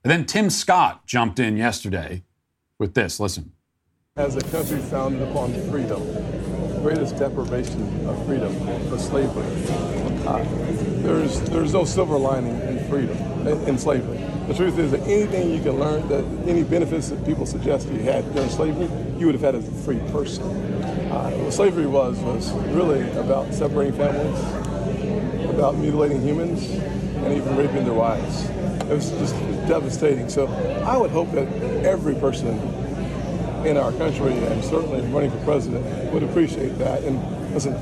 [0.03, 2.23] And then Tim Scott jumped in yesterday
[2.79, 3.21] with this.
[3.21, 3.53] Listen.
[4.17, 6.01] As a country founded upon freedom,
[6.83, 8.53] greatest deprivation of freedom
[8.91, 9.47] was slavery.
[10.27, 10.45] Uh,
[11.03, 13.17] there's, there's no silver lining in freedom,
[13.69, 14.19] in, slavery.
[14.49, 18.01] The truth is that anything you can learn, that any benefits that people suggest you
[18.01, 20.45] had during slavery, you would have had as a free person.
[21.13, 27.85] Uh, what slavery was was really about separating families, about mutilating humans, and even raping
[27.85, 28.45] their wives.
[28.83, 29.35] It was just
[29.69, 30.29] devastating.
[30.29, 30.49] So
[30.85, 31.47] I would hope that
[31.85, 32.59] every person
[33.67, 37.03] in our country, and certainly running for president, would appreciate that.
[37.05, 37.75] And listen,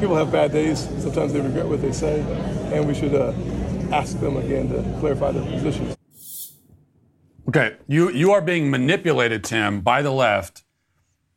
[0.00, 0.88] people have bad days.
[0.98, 2.20] Sometimes they regret what they say,
[2.72, 3.32] and we should uh,
[3.92, 5.96] ask them again to clarify their positions.
[7.48, 10.64] Okay, you, you are being manipulated, Tim, by the left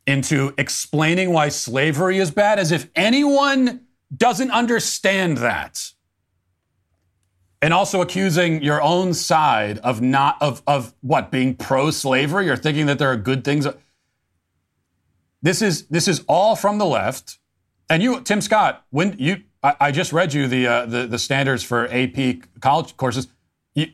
[0.06, 5.92] into explaining why slavery is bad as if anyone doesn't understand that.
[7.62, 12.86] And also accusing your own side of not of of what being pro-slavery or thinking
[12.86, 13.68] that there are good things.
[15.42, 17.38] This is this is all from the left.
[17.90, 21.18] And you, Tim Scott, when you I, I just read you the, uh, the the
[21.18, 23.28] standards for AP college courses.
[23.74, 23.88] You,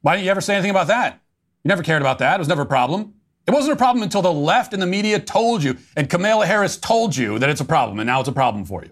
[0.00, 1.20] why didn't you ever say anything about that?
[1.62, 2.36] You never cared about that.
[2.36, 3.14] It was never a problem.
[3.46, 6.76] It wasn't a problem until the left and the media told you, and Kamala Harris
[6.76, 8.90] told you that it's a problem, and now it's a problem for you.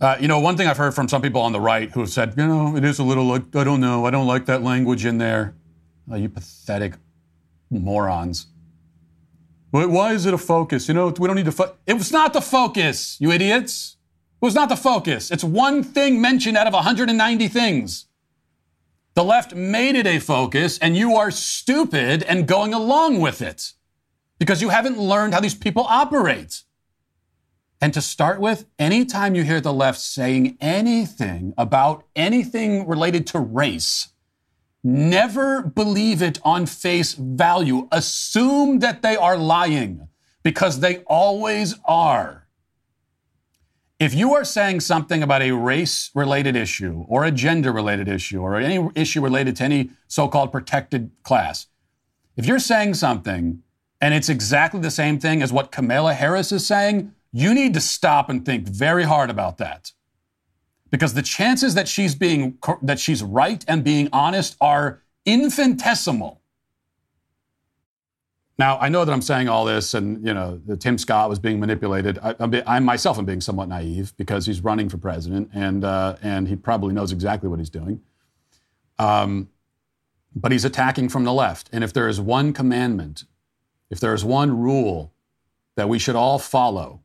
[0.00, 2.10] Uh, you know, one thing I've heard from some people on the right who have
[2.10, 4.62] said, you know, it is a little, like, I don't know, I don't like that
[4.62, 5.54] language in there.
[6.10, 6.94] Oh, you pathetic
[7.70, 8.46] morons.
[9.70, 10.88] Why is it a focus?
[10.88, 11.52] You know, we don't need to.
[11.52, 11.76] Fo-.
[11.86, 13.96] It was not the focus, you idiots.
[14.42, 15.30] It was not the focus.
[15.30, 18.06] It's one thing mentioned out of 190 things.
[19.14, 23.72] The left made it a focus, and you are stupid and going along with it
[24.38, 26.62] because you haven't learned how these people operate.
[27.80, 33.40] And to start with, anytime you hear the left saying anything about anything related to
[33.40, 34.08] race,
[34.82, 37.88] never believe it on face value.
[37.92, 40.08] Assume that they are lying
[40.42, 42.46] because they always are.
[43.98, 48.40] If you are saying something about a race related issue or a gender related issue
[48.40, 51.66] or any issue related to any so called protected class,
[52.34, 53.62] if you're saying something
[54.00, 57.80] and it's exactly the same thing as what Kamala Harris is saying, you need to
[57.80, 59.92] stop and think very hard about that.
[60.90, 66.40] Because the chances that she's being that she's right and being honest are infinitesimal.
[68.60, 71.58] Now, I know that I'm saying all this, and you know, Tim Scott was being
[71.58, 72.18] manipulated.
[72.22, 76.16] I, I'm, I myself am being somewhat naive because he's running for president, and uh,
[76.20, 78.02] and he probably knows exactly what he's doing.
[78.98, 79.48] Um,
[80.36, 83.24] but he's attacking from the left, and if there is one commandment,
[83.88, 85.14] if there is one rule
[85.76, 87.00] that we should all follow,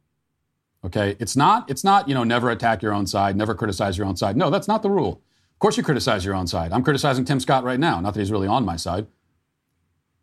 [0.86, 4.08] okay, it's not it's not you know never attack your own side, never criticize your
[4.08, 4.38] own side.
[4.38, 5.21] No, that's not the rule.
[5.54, 6.71] Of course, you criticize your own side.
[6.71, 8.00] I'm criticizing Tim Scott right now.
[8.02, 9.08] Not that he's really on my side.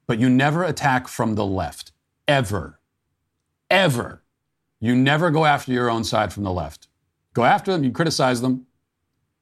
[0.06, 1.92] But you never attack from the left.
[2.28, 2.78] Ever.
[3.70, 4.22] Ever.
[4.78, 6.88] You never go after your own side from the left.
[7.34, 8.66] Go after them, you criticize them,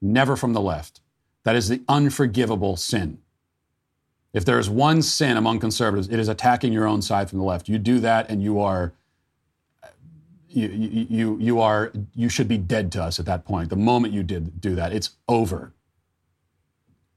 [0.01, 1.01] never from the left.
[1.43, 3.17] That is the unforgivable sin.
[4.33, 7.45] If there is one sin among conservatives, it is attacking your own side from the
[7.45, 7.67] left.
[7.67, 8.93] You do that and you are
[10.53, 10.67] you,
[11.09, 13.69] you, you are you should be dead to us at that point.
[13.69, 15.73] The moment you did do that, it's over.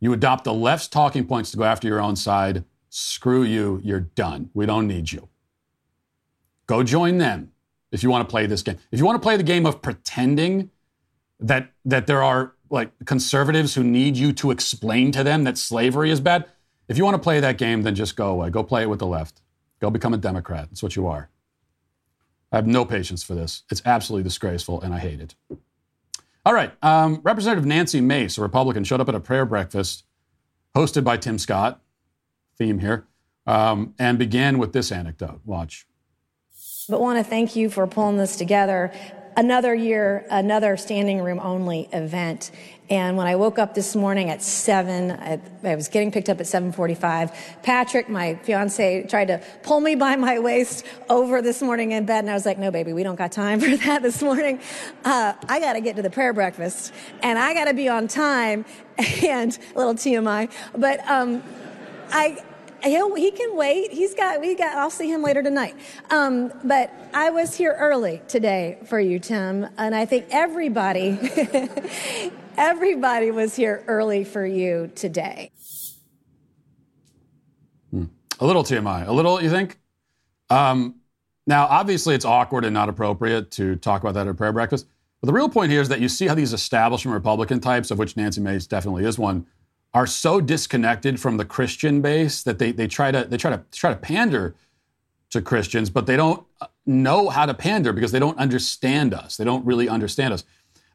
[0.00, 2.64] You adopt the left's talking points to go after your own side
[2.96, 4.50] screw you, you're done.
[4.54, 5.28] We don't need you.
[6.66, 7.50] Go join them
[7.90, 8.78] if you want to play this game.
[8.92, 10.70] If you want to play the game of pretending
[11.40, 16.10] that that there are like conservatives who need you to explain to them that slavery
[16.12, 16.46] is bad,
[16.88, 18.48] if you want to play that game, then just go away.
[18.48, 19.40] Go play it with the left.
[19.80, 20.68] Go become a Democrat.
[20.70, 21.30] That's what you are.
[22.54, 23.64] I have no patience for this.
[23.68, 25.34] It's absolutely disgraceful, and I hate it.
[26.46, 26.70] All right.
[26.84, 30.04] Um, Representative Nancy Mace, a Republican, showed up at a prayer breakfast
[30.72, 31.80] hosted by Tim Scott
[32.56, 33.06] theme here,
[33.44, 35.40] um, and began with this anecdote.
[35.44, 35.88] Watch.
[36.88, 38.92] But want to thank you for pulling this together.
[39.36, 42.50] Another year, another standing room only event.
[42.88, 46.38] And when I woke up this morning at seven, I, I was getting picked up
[46.38, 47.34] at 7:45.
[47.62, 52.20] Patrick, my fiance, tried to pull me by my waist over this morning in bed,
[52.20, 54.60] and I was like, "No, baby, we don't got time for that this morning.
[55.04, 56.92] Uh, I got to get to the prayer breakfast,
[57.22, 58.64] and I got to be on time."
[59.24, 61.00] And a little TMI, but.
[61.10, 61.42] Um,
[62.10, 62.44] I,
[62.84, 63.92] he'll, he can wait.
[63.92, 65.76] He's got, we got, I'll see him later tonight.
[66.10, 69.68] Um, but I was here early today for you, Tim.
[69.76, 71.18] And I think everybody,
[72.56, 75.50] everybody was here early for you today.
[77.90, 78.04] Hmm.
[78.40, 79.06] A little TMI.
[79.06, 79.78] A little, you think?
[80.50, 80.96] Um,
[81.46, 84.86] now, obviously, it's awkward and not appropriate to talk about that at prayer breakfast.
[85.20, 87.98] But the real point here is that you see how these establishment Republican types, of
[87.98, 89.46] which Nancy Mace definitely is one,
[89.94, 93.62] are so disconnected from the Christian base that they, they try to they try to
[93.72, 94.56] try to pander
[95.30, 96.44] to Christians, but they don't
[96.84, 99.36] know how to pander because they don't understand us.
[99.36, 100.44] They don't really understand us.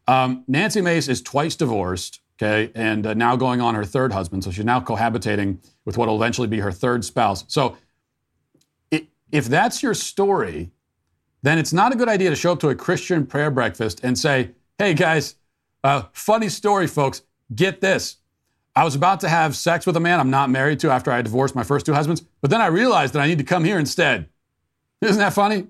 [0.07, 4.43] Um, Nancy Mace is twice divorced, okay, and uh, now going on her third husband.
[4.43, 7.45] So she's now cohabitating with what will eventually be her third spouse.
[7.47, 7.77] So
[8.91, 10.71] it, if that's your story,
[11.41, 14.17] then it's not a good idea to show up to a Christian prayer breakfast and
[14.17, 15.35] say, hey guys,
[15.83, 17.21] uh, funny story, folks.
[17.53, 18.17] Get this.
[18.79, 21.21] I was about to have sex with a man I'm not married to after I
[21.21, 23.77] divorced my first two husbands, but then I realized that I need to come here
[23.77, 24.29] instead.
[25.01, 25.67] Isn't that funny?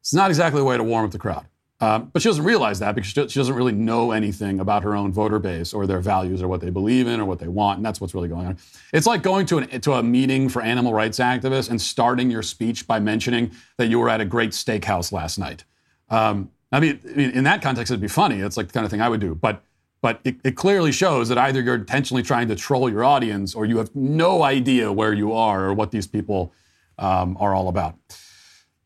[0.00, 1.44] It's not exactly a way to warm up the crowd.
[1.78, 5.12] Um, but she doesn't realize that because she doesn't really know anything about her own
[5.12, 7.80] voter base or their values or what they believe in or what they want.
[7.80, 8.56] And that's what's really going on.
[8.94, 12.42] It's like going to, an, to a meeting for animal rights activists and starting your
[12.42, 15.64] speech by mentioning that you were at a great steakhouse last night.
[16.08, 18.40] Um, I, mean, in that context, it'd be funny.
[18.40, 19.34] It's like the kind of thing I would do.
[19.34, 19.62] But,
[20.06, 23.64] but it, it clearly shows that either you're intentionally trying to troll your audience or
[23.64, 26.52] you have no idea where you are or what these people
[26.96, 27.96] um, are all about.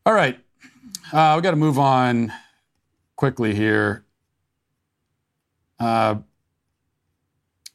[0.03, 0.39] All right.
[1.13, 2.33] Uh, we got to move on
[3.15, 4.03] quickly here.
[5.79, 6.15] Uh,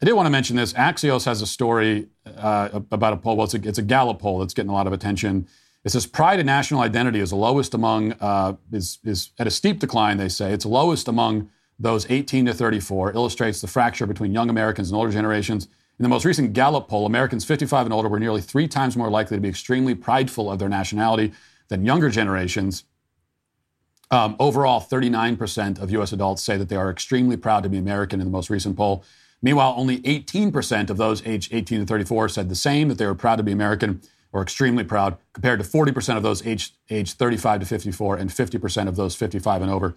[0.02, 0.72] I did want to mention this.
[0.72, 3.36] Axios has a story uh, about a poll.
[3.36, 5.46] Well, it's a, it's a, Gallup poll that's getting a lot of attention.
[5.84, 9.52] It says pride in national identity is the lowest among uh, is is at a
[9.52, 10.16] steep decline.
[10.16, 11.48] They say it's lowest among
[11.78, 13.12] those 18 to 34.
[13.12, 15.68] Illustrates the fracture between young Americans and older generations.
[15.98, 19.08] In the most recent Gallup poll, Americans 55 and older were nearly three times more
[19.08, 21.32] likely to be extremely prideful of their nationality
[21.68, 22.84] than younger generations.
[24.10, 26.12] Um, overall, 39% of U.S.
[26.12, 29.04] adults say that they are extremely proud to be American in the most recent poll.
[29.42, 33.14] Meanwhile, only 18% of those aged 18 to 34 said the same, that they were
[33.14, 34.00] proud to be American
[34.32, 38.88] or extremely proud, compared to 40% of those aged, aged 35 to 54 and 50%
[38.88, 39.96] of those 55 and over.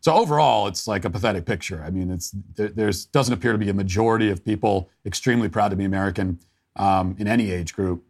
[0.00, 1.82] So overall, it's like a pathetic picture.
[1.84, 5.68] I mean, it's there there's, doesn't appear to be a majority of people extremely proud
[5.70, 6.40] to be American
[6.76, 8.02] um, in any age group.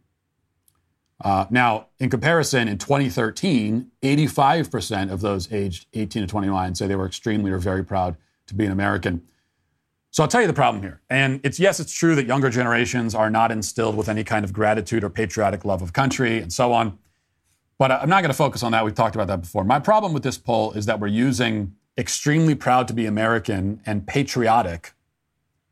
[1.23, 6.95] Uh, now, in comparison, in 2013, 85% of those aged 18 to 29 say they
[6.95, 8.15] were extremely or very proud
[8.47, 9.21] to be an American.
[10.09, 11.01] So I'll tell you the problem here.
[11.09, 14.51] And it's yes, it's true that younger generations are not instilled with any kind of
[14.51, 16.97] gratitude or patriotic love of country and so on.
[17.77, 18.83] But I'm not going to focus on that.
[18.83, 19.63] We've talked about that before.
[19.63, 24.05] My problem with this poll is that we're using extremely proud to be American and
[24.05, 24.93] patriotic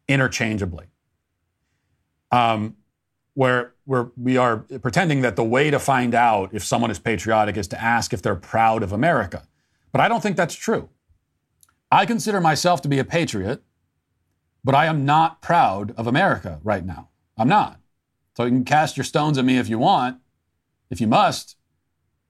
[0.08, 0.86] interchangeably.
[2.32, 2.78] Um,
[3.34, 7.58] where we're, we are pretending that the way to find out if someone is patriotic
[7.58, 9.48] is to ask if they're proud of America.
[9.92, 10.90] But I don't think that's true.
[11.92, 13.64] I consider myself to be a patriot,
[14.64, 17.10] but I am not proud of America right now.
[17.38, 17.80] I'm not.
[18.38, 20.20] So you can cast your stones at me if you want,
[20.92, 21.56] if you must,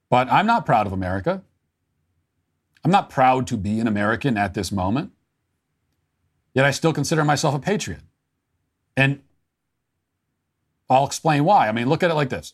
[0.09, 1.43] but I'm not proud of America.
[2.83, 5.11] I'm not proud to be an American at this moment.
[6.53, 8.01] Yet I still consider myself a patriot.
[8.95, 9.21] And
[10.89, 11.67] I'll explain why.
[11.67, 12.53] I mean, look at it like this.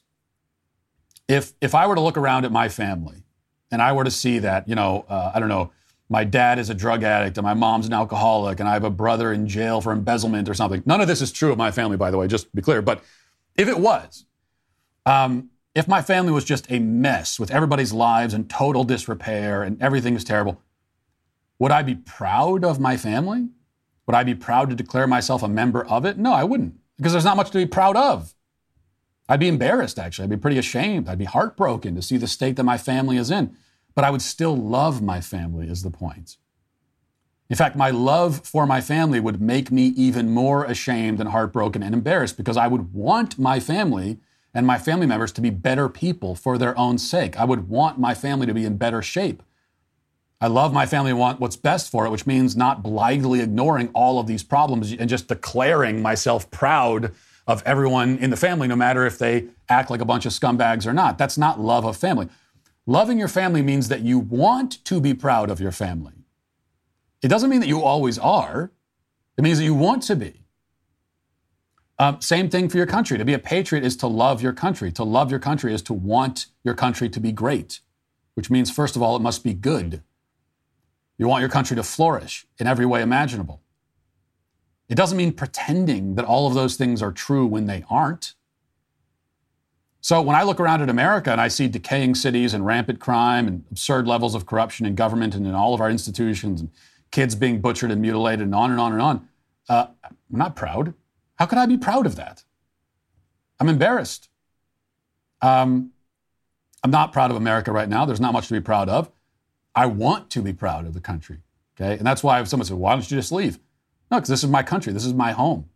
[1.27, 3.23] If if I were to look around at my family
[3.71, 5.71] and I were to see that, you know, uh, I don't know,
[6.09, 8.91] my dad is a drug addict and my mom's an alcoholic and I have a
[8.91, 10.83] brother in jail for embezzlement or something.
[10.85, 12.81] None of this is true of my family, by the way, just to be clear.
[12.81, 13.03] But
[13.55, 14.25] if it was,
[15.05, 19.79] um, if my family was just a mess with everybody's lives in total disrepair and
[19.81, 20.61] everything is terrible,
[21.59, 23.49] would I be proud of my family?
[24.07, 26.17] Would I be proud to declare myself a member of it?
[26.17, 28.33] No, I wouldn't because there's not much to be proud of.
[29.27, 30.25] I'd be embarrassed, actually.
[30.25, 31.09] I'd be pretty ashamed.
[31.09, 33.57] I'd be heartbroken to see the state that my family is in.
[33.95, 36.37] But I would still love my family, is the point.
[37.49, 41.81] In fact, my love for my family would make me even more ashamed and heartbroken
[41.81, 44.19] and embarrassed because I would want my family
[44.55, 47.37] and my family members to be better people for their own sake.
[47.37, 49.43] I would want my family to be in better shape.
[50.39, 53.89] I love my family and want what's best for it, which means not blithely ignoring
[53.93, 57.11] all of these problems and just declaring myself proud
[57.47, 60.87] of everyone in the family, no matter if they act like a bunch of scumbags
[60.87, 61.17] or not.
[61.17, 62.29] That's not love of family.
[62.87, 66.13] Loving your family means that you want to be proud of your family.
[67.21, 68.71] It doesn't mean that you always are,
[69.37, 70.44] it means that you want to be.
[71.97, 73.17] Um, same thing for your country.
[73.17, 74.91] To be a patriot is to love your country.
[74.93, 77.79] To love your country is to want your country to be great,
[78.33, 80.03] which means, first of all, it must be good.
[81.17, 83.61] You want your country to flourish in every way imaginable.
[84.89, 88.33] It doesn't mean pretending that all of those things are true when they aren't.
[90.01, 93.47] So when I look around at America and I see decaying cities and rampant crime
[93.47, 96.69] and absurd levels of corruption in government and in all of our institutions and
[97.09, 99.27] kids being butchered and mutilated and on and on and on,
[99.69, 100.93] uh, I'm not proud.
[101.35, 102.43] How could I be proud of that?
[103.59, 104.29] I'm embarrassed.
[105.41, 105.91] Um,
[106.83, 108.05] I'm not proud of America right now.
[108.05, 109.11] There's not much to be proud of.
[109.73, 111.39] I want to be proud of the country.
[111.75, 111.97] Okay.
[111.97, 113.59] And that's why if someone said, why don't you just leave?
[114.09, 114.93] No, because this is my country.
[114.93, 115.69] This is my home.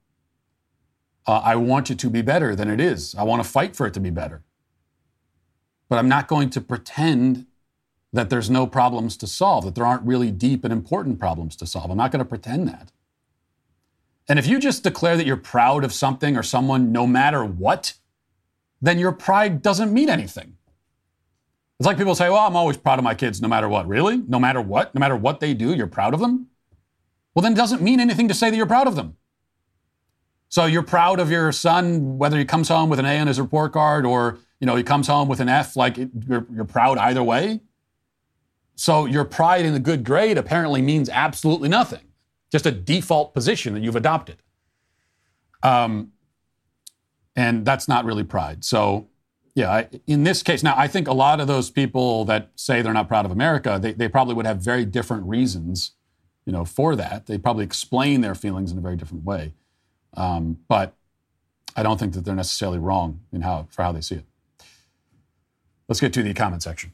[1.27, 3.15] Uh, I want it to be better than it is.
[3.15, 4.43] I want to fight for it to be better.
[5.89, 7.47] But I'm not going to pretend
[8.13, 11.67] that there's no problems to solve, that there aren't really deep and important problems to
[11.67, 11.91] solve.
[11.91, 12.91] I'm not going to pretend that.
[14.29, 17.93] And if you just declare that you're proud of something or someone no matter what,
[18.81, 20.55] then your pride doesn't mean anything.
[21.79, 23.87] It's like people say, well, I'm always proud of my kids no matter what.
[23.87, 24.17] Really?
[24.17, 24.93] No matter what?
[24.93, 26.47] No matter what they do, you're proud of them?
[27.33, 29.15] Well, then it doesn't mean anything to say that you're proud of them.
[30.49, 33.39] So you're proud of your son, whether he comes home with an A on his
[33.39, 36.97] report card or, you know, he comes home with an F, like you're, you're proud
[36.97, 37.61] either way.
[38.75, 42.01] So your pride in a good grade apparently means absolutely nothing,
[42.51, 44.37] just a default position that you've adopted.
[45.63, 46.13] Um,
[47.35, 48.63] and that's not really pride.
[48.63, 49.07] So,
[49.55, 52.81] yeah, I, in this case, now I think a lot of those people that say
[52.81, 55.91] they're not proud of America, they, they probably would have very different reasons,
[56.45, 57.27] you know, for that.
[57.27, 59.53] They probably explain their feelings in a very different way.
[60.15, 60.95] Um, but
[61.75, 64.25] I don't think that they're necessarily wrong in how for how they see it.
[65.87, 66.93] Let's get to the comment section.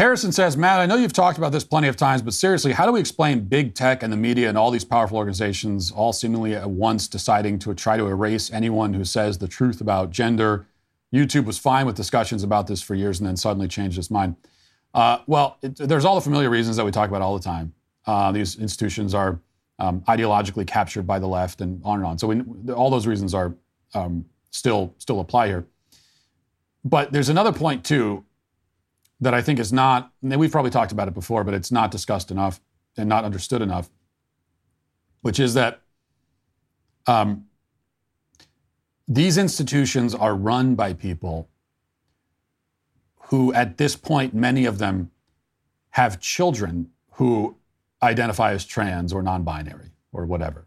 [0.00, 2.86] Harrison says, Matt, I know you've talked about this plenty of times, but seriously, how
[2.86, 6.54] do we explain big tech and the media and all these powerful organizations all seemingly
[6.54, 10.66] at once deciding to try to erase anyone who says the truth about gender?
[11.12, 14.36] YouTube was fine with discussions about this for years and then suddenly changed its mind.
[14.94, 17.74] Uh, well, it, there's all the familiar reasons that we talk about all the time.
[18.06, 19.38] Uh, these institutions are
[19.80, 22.16] um, ideologically captured by the left and on and on.
[22.16, 23.54] So we, all those reasons are
[23.92, 25.66] um, still still apply here.
[26.86, 28.24] But there's another point too
[29.20, 32.30] that I think is not, we've probably talked about it before, but it's not discussed
[32.30, 32.60] enough
[32.96, 33.90] and not understood enough,
[35.20, 35.82] which is that
[37.06, 37.46] um,
[39.06, 41.48] these institutions are run by people
[43.24, 45.10] who, at this point, many of them
[45.90, 47.56] have children who
[48.02, 50.66] identify as trans or non binary or whatever.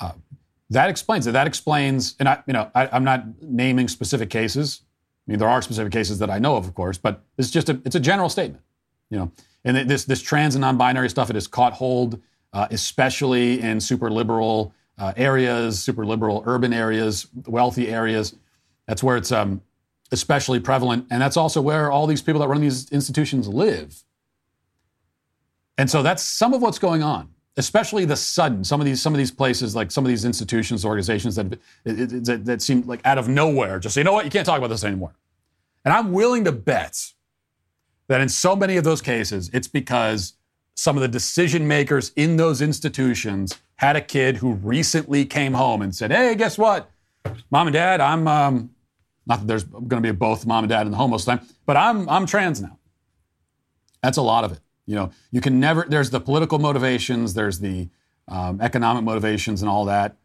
[0.00, 0.12] Uh,
[0.70, 1.32] that explains it.
[1.32, 4.82] That explains, and I, you know, I, I'm not naming specific cases
[5.30, 7.80] mean, there are specific cases that I know of, of course, but it's just a,
[7.84, 8.62] it's a general statement,
[9.10, 9.32] you know.
[9.64, 12.20] And this this trans and non-binary stuff, it has caught hold,
[12.52, 18.34] uh, especially in super liberal uh, areas, super liberal urban areas, wealthy areas.
[18.86, 19.60] That's where it's um,
[20.10, 24.02] especially prevalent, and that's also where all these people that run these institutions live.
[25.78, 29.12] And so that's some of what's going on especially the sudden some of these some
[29.12, 33.18] of these places like some of these institutions organizations that that, that seem like out
[33.18, 34.24] of nowhere just say you know what?
[34.24, 35.14] You can't talk about this anymore.
[35.84, 37.12] And i'm willing to bet
[38.08, 40.34] that in so many of those cases it's because
[40.74, 45.82] some of the decision makers in those institutions had a kid who recently came home
[45.82, 46.90] and said hey guess what?
[47.50, 48.70] Mom and dad i'm um,
[49.26, 51.40] not that there's going to be both mom and dad in the home the time
[51.66, 52.78] but i'm i'm trans now.
[54.02, 54.60] That's a lot of it
[54.90, 57.88] you know, you can never, there's the political motivations, there's the
[58.26, 60.16] um, economic motivations and all that.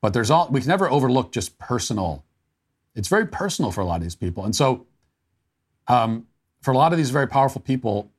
[0.00, 2.24] But there's all, we can never overlook just personal.
[2.94, 4.42] It's very personal for a lot of these people.
[4.42, 4.86] And so,
[5.86, 6.26] um,
[6.62, 8.10] for a lot of these very powerful people,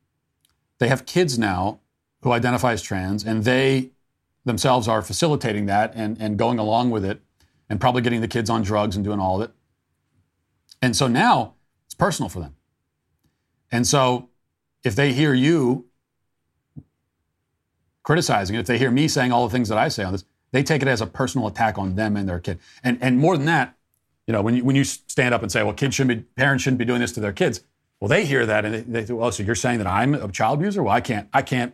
[0.78, 1.80] they have kids now
[2.22, 3.89] who identify as trans, and they
[4.43, 7.22] themselves are facilitating that and, and going along with it
[7.72, 9.55] and probably getting the kids on drugs and doing all of it.
[10.80, 11.55] And so now
[11.88, 12.55] it's personal for them.
[13.72, 14.30] And so
[14.86, 15.86] if they hear you
[18.03, 20.23] criticizing it, if they hear me saying all the things that I say on this,
[20.51, 22.59] they take it as a personal attack on them and their kid.
[22.83, 23.75] And and more than that,
[24.27, 26.63] you know, when you when you stand up and say, well, kids shouldn't be parents
[26.63, 27.61] shouldn't be doing this to their kids,
[27.99, 30.59] well, they hear that and they, think, well, so you're saying that I'm a child
[30.59, 30.83] abuser?
[30.83, 31.73] Well, I can't, I can't,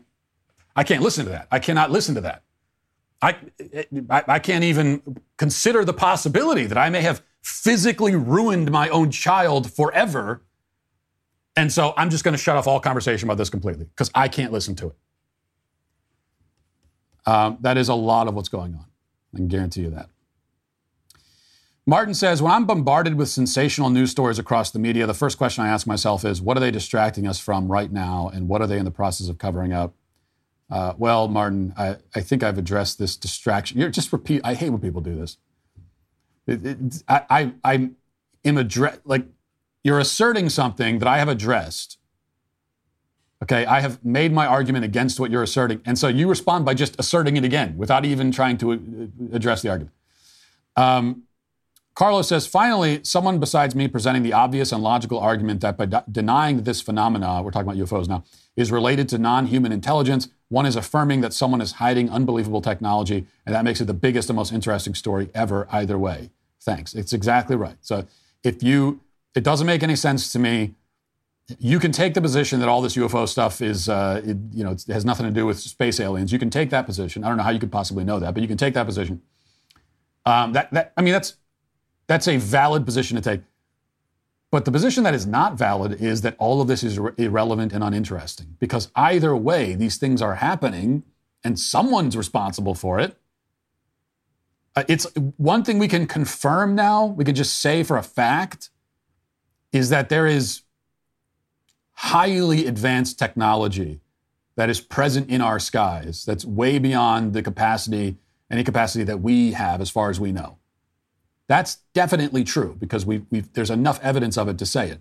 [0.76, 1.48] I can't listen to that.
[1.52, 2.44] I cannot listen to that.
[3.22, 3.36] I,
[4.10, 5.02] I, I can't even
[5.38, 10.42] consider the possibility that I may have physically ruined my own child forever
[11.56, 14.28] and so I'm just going to shut off all conversation about this completely because I
[14.28, 14.96] can't listen to it.
[17.26, 18.86] Um, that is a lot of what's going on.
[19.34, 20.10] I can guarantee you that.
[21.86, 25.64] Martin says, when I'm bombarded with sensational news stories across the media, the first question
[25.64, 28.68] I ask myself is, what are they distracting us from right now, and what are
[28.68, 29.94] they in the process of covering up?
[30.70, 33.78] Uh, well, Martin, I, I, think I've addressed this distraction.
[33.78, 34.42] You're just repeat.
[34.46, 35.38] I hate when people do this.
[36.48, 37.90] It, it, I, I, I
[38.46, 39.26] am address like
[39.84, 41.98] you're asserting something that I have addressed.
[43.44, 45.82] Okay, I have made my argument against what you're asserting.
[45.86, 49.64] And so you respond by just asserting it again without even trying to uh, address
[49.64, 49.96] the argument.
[50.76, 51.24] Um,
[51.96, 56.56] Carlos says, finally, someone besides me presenting the obvious and logical argument that by denying
[56.58, 58.24] that this phenomena, we're talking about UFOs now,
[58.56, 63.26] is related to non human intelligence, One is affirming that someone is hiding unbelievable technology,
[63.46, 66.30] and that makes it the biggest and most interesting story ever, either way.
[66.62, 66.94] Thanks.
[66.94, 67.78] It's exactly right.
[67.82, 68.06] So
[68.44, 69.02] if you,
[69.36, 70.76] it doesn't make any sense to me.
[71.60, 74.72] You can take the position that all this UFO stuff is, uh, it, you know,
[74.72, 76.32] it has nothing to do with space aliens.
[76.32, 77.24] You can take that position.
[77.24, 79.22] I don't know how you could possibly know that, but you can take that position.
[80.26, 81.36] Um, that, that, I mean, that's
[82.08, 83.42] that's a valid position to take.
[84.52, 87.72] But the position that is not valid is that all of this is ir- irrelevant
[87.72, 88.58] and uninteresting.
[88.60, 91.04] Because either way, these things are happening
[91.44, 93.18] and someone's responsible for it.
[94.76, 95.06] Uh, it's
[95.38, 98.70] one thing we can confirm now, we can just say for a fact,
[99.72, 100.62] is that there is
[101.94, 104.02] highly advanced technology
[104.56, 108.18] that is present in our skies that's way beyond the capacity,
[108.50, 110.58] any capacity that we have as far as we know.
[111.48, 115.00] That's definitely true because we, there's enough evidence of it to say it,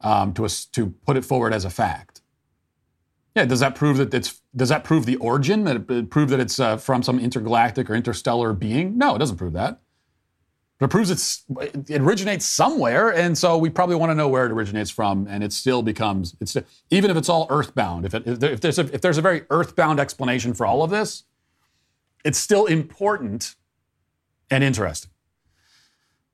[0.00, 2.20] um, to, us, to put it forward as a fact.
[3.36, 5.64] Yeah, does that prove that it's does that prove the origin?
[5.64, 8.98] That it prove that it's uh, from some intergalactic or interstellar being?
[8.98, 9.80] No, it doesn't prove that.
[10.80, 11.44] It proves it's
[11.88, 15.26] it originates somewhere, and so we probably want to know where it originates from.
[15.28, 16.56] And it still becomes it's
[16.90, 18.06] even if it's all earthbound.
[18.06, 21.24] If, it, if there's a, if there's a very earthbound explanation for all of this,
[22.24, 23.56] it's still important
[24.50, 25.10] and interesting.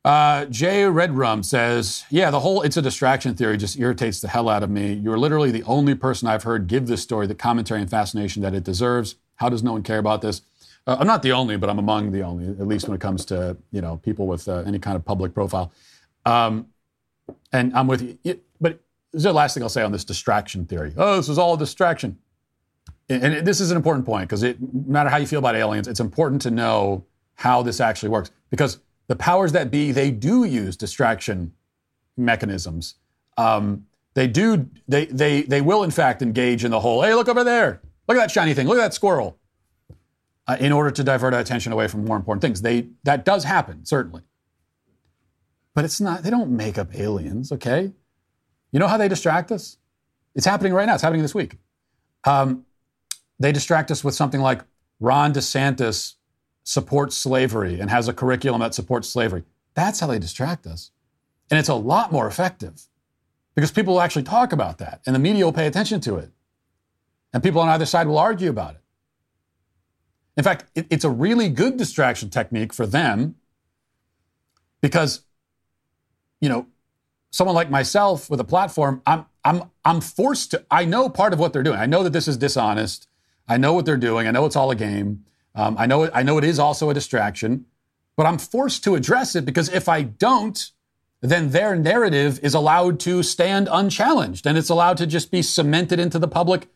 [0.05, 4.49] Uh, Jay Redrum says, Yeah, the whole it's a distraction theory just irritates the hell
[4.49, 4.92] out of me.
[4.92, 8.55] You're literally the only person I've heard give this story the commentary and fascination that
[8.55, 9.16] it deserves.
[9.36, 10.42] How does no one care about this?
[10.87, 13.24] Uh, I'm not the only, but I'm among the only, at least when it comes
[13.26, 15.72] to you know people with uh, any kind of public profile.
[16.24, 16.66] Um,
[17.53, 18.41] and I'm with you.
[18.61, 18.80] But
[19.12, 20.93] this is the last thing I'll say on this distraction theory.
[20.97, 22.18] Oh, this is all a distraction.
[23.09, 24.57] And, this is an important point because no
[24.87, 28.80] matter how you feel about aliens, it's important to know how this actually works because
[29.07, 31.53] the powers that be, they do use distraction
[32.16, 32.97] mechanisms.
[33.37, 37.28] Um, they do, they, they, they will in fact engage in the whole, hey, look
[37.28, 37.80] over there.
[38.09, 38.66] Look at that shiny thing.
[38.66, 39.39] Look at that squirrel.
[40.49, 42.62] Uh, in order to divert our attention away from more important things.
[42.62, 44.22] They, that does happen, certainly.
[45.74, 47.92] But it's not, they don't make up aliens, okay?
[48.70, 49.78] You know how they distract us?
[50.36, 50.94] It's happening right now.
[50.94, 51.57] It's happening this week.
[52.24, 52.64] Um,
[53.40, 54.62] they distract us with something like
[55.01, 56.14] Ron DeSantis
[56.62, 59.42] supports slavery and has a curriculum that supports slavery.
[59.74, 60.92] That's how they distract us.
[61.51, 62.82] And it's a lot more effective
[63.57, 66.30] because people will actually talk about that and the media will pay attention to it.
[67.32, 68.80] And people on either side will argue about it.
[70.37, 73.37] In fact, it, it's a really good distraction technique for them
[74.80, 75.22] because,
[76.41, 76.66] you know,
[77.30, 81.39] someone like myself with a platform, I'm, I'm, I'm forced to, I know part of
[81.39, 81.78] what they're doing.
[81.78, 83.09] I know that this is dishonest.
[83.49, 84.26] I know what they're doing.
[84.26, 85.24] I know it's all a game.
[85.55, 87.64] Um, I know I know it is also a distraction,
[88.14, 90.70] but I'm forced to address it because if I don't,
[91.22, 95.99] then their narrative is allowed to stand unchallenged and it's allowed to just be cemented
[95.99, 96.68] into the public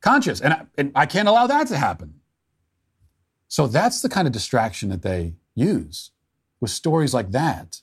[0.00, 0.40] conscious.
[0.40, 2.14] And I, and I can't allow that to happen.
[3.52, 6.12] So that's the kind of distraction that they use
[6.62, 7.82] with stories like that.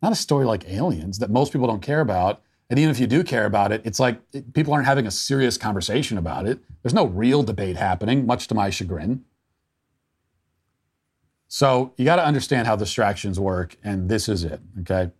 [0.00, 2.42] Not a story like aliens that most people don't care about.
[2.70, 4.20] And even if you do care about it, it's like
[4.52, 6.60] people aren't having a serious conversation about it.
[6.80, 9.24] There's no real debate happening, much to my chagrin.
[11.48, 15.10] So you got to understand how distractions work, and this is it, okay?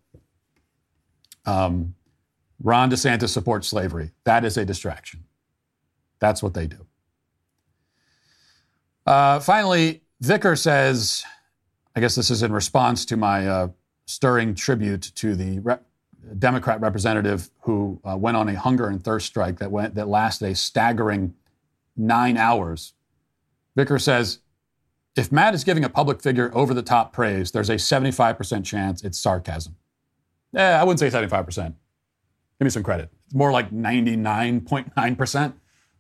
[1.46, 1.96] Um,
[2.62, 4.12] Ron DeSantis supports slavery.
[4.22, 5.24] That is a distraction.
[6.20, 6.86] That's what they do.
[9.06, 11.24] Uh, finally, Vicker says,
[11.96, 13.68] I guess this is in response to my uh,
[14.06, 15.84] stirring tribute to the rep-
[16.38, 20.50] Democrat representative who uh, went on a hunger and thirst strike that went that lasted
[20.50, 21.34] a staggering
[21.96, 22.94] nine hours.
[23.76, 24.38] Vicker says,
[25.16, 29.02] if Matt is giving a public figure over the top praise, there's a 75% chance
[29.02, 29.76] it's sarcasm.
[30.56, 31.56] Eh, I wouldn't say 75%.
[31.56, 31.74] Give
[32.60, 33.10] me some credit.
[33.26, 35.52] It's more like 99.9%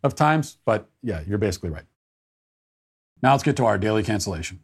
[0.02, 1.84] of times, but yeah, you're basically right.
[3.22, 4.58] Now let's get to our daily cancellation.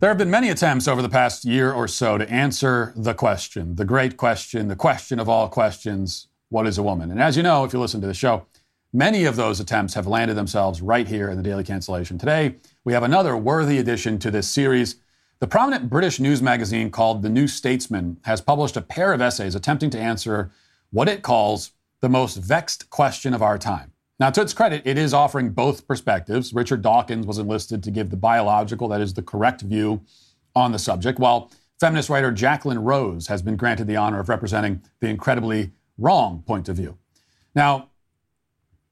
[0.00, 3.74] There have been many attempts over the past year or so to answer the question,
[3.74, 7.10] the great question, the question of all questions what is a woman?
[7.10, 8.46] And as you know, if you listen to the show,
[8.92, 12.16] many of those attempts have landed themselves right here in the Daily Cancellation.
[12.16, 14.96] Today, we have another worthy addition to this series.
[15.40, 19.56] The prominent British news magazine called The New Statesman has published a pair of essays
[19.56, 20.52] attempting to answer
[20.90, 23.92] what it calls the most vexed question of our time.
[24.20, 26.52] Now, to its credit, it is offering both perspectives.
[26.52, 30.02] Richard Dawkins was enlisted to give the biological, that is, the correct view
[30.56, 34.82] on the subject, while feminist writer Jacqueline Rose has been granted the honor of representing
[35.00, 36.98] the incredibly wrong point of view.
[37.54, 37.90] Now,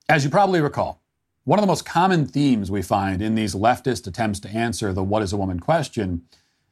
[0.08, 1.02] as you probably recall,
[1.42, 5.02] one of the most common themes we find in these leftist attempts to answer the
[5.02, 6.22] what is a woman question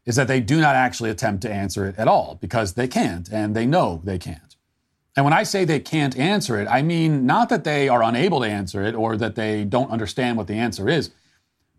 [0.07, 3.33] is that they do not actually attempt to answer it at all because they can't
[3.33, 4.54] and they know they can't.
[5.17, 8.41] And when I say they can't answer it, I mean not that they are unable
[8.41, 11.11] to answer it or that they don't understand what the answer is,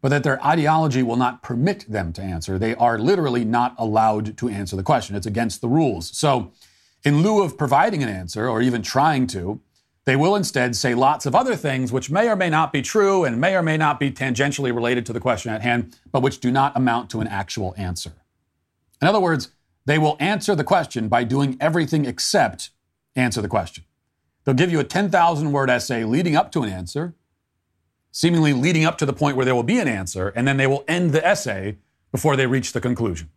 [0.02, 2.58] but that their ideology will not permit them to answer.
[2.58, 5.16] They are literally not allowed to answer the question.
[5.16, 6.16] It's against the rules.
[6.18, 6.52] So,
[7.04, 9.60] in lieu of providing an answer or even trying to,
[10.06, 13.26] they will instead say lots of other things which may or may not be true
[13.26, 16.40] and may or may not be tangentially related to the question at hand, but which
[16.40, 18.14] do not amount to an actual answer.
[19.02, 19.50] In other words,
[19.86, 22.70] they will answer the question by doing everything except
[23.16, 23.84] answer the question.
[24.44, 27.16] They'll give you a 10,000 word essay leading up to an answer,
[28.12, 30.68] seemingly leading up to the point where there will be an answer, and then they
[30.68, 31.78] will end the essay
[32.12, 33.30] before they reach the conclusion.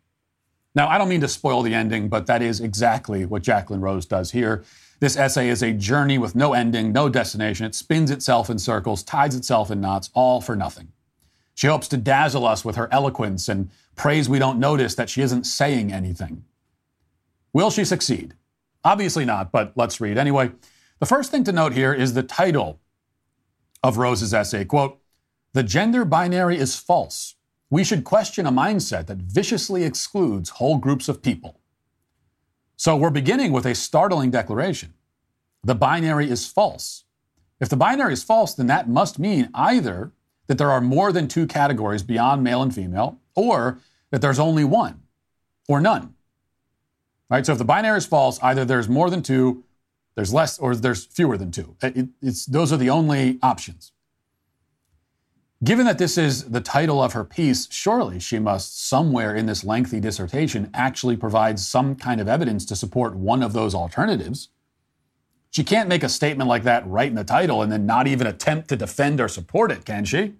[0.75, 4.05] Now, I don't mean to spoil the ending, but that is exactly what Jacqueline Rose
[4.05, 4.63] does here.
[4.99, 7.65] This essay is a journey with no ending, no destination.
[7.65, 10.89] It spins itself in circles, ties itself in knots, all for nothing.
[11.55, 15.21] She hopes to dazzle us with her eloquence and prays we don't notice that she
[15.21, 16.45] isn't saying anything.
[17.51, 18.35] Will she succeed?
[18.89, 20.49] Obviously not, but let's read anyway.
[20.97, 22.79] The first thing to note here is the title
[23.83, 24.65] of Rose's essay.
[24.65, 24.99] Quote,
[25.53, 27.35] The gender binary is false.
[27.69, 31.59] We should question a mindset that viciously excludes whole groups of people.
[32.77, 34.95] So we're beginning with a startling declaration.
[35.63, 37.03] The binary is false.
[37.59, 40.13] If the binary is false, then that must mean either
[40.47, 43.77] that there are more than two categories beyond male and female, or
[44.09, 45.03] that there's only one
[45.67, 46.15] or none.
[47.29, 47.45] Right?
[47.45, 49.63] So if the binary is false, either there's more than two,
[50.15, 51.75] there's less, or there's fewer than two.
[51.81, 52.09] It,
[52.47, 53.91] those are the only options.
[55.63, 59.63] Given that this is the title of her piece, surely she must, somewhere in this
[59.65, 64.49] lengthy dissertation, actually provide some kind of evidence to support one of those alternatives.
[65.51, 68.25] She can't make a statement like that right in the title and then not even
[68.25, 70.35] attempt to defend or support it, can she?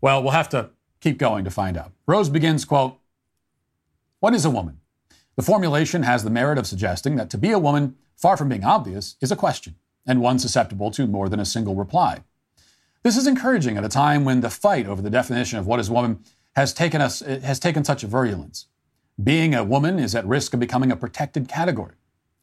[0.00, 0.70] Well, we'll have to
[1.00, 1.92] keep going to find out.
[2.06, 2.98] Rose begins, quote,
[4.20, 4.78] What is a woman?
[5.36, 8.64] The formulation has the merit of suggesting that to be a woman, far from being
[8.64, 9.76] obvious, is a question,
[10.06, 12.22] and one susceptible to more than a single reply.
[13.02, 15.90] This is encouraging at a time when the fight over the definition of what is
[15.90, 16.20] woman
[16.54, 18.66] has taken us eh, has taken such virulence.
[19.22, 21.94] Being a woman is at risk of becoming a protected category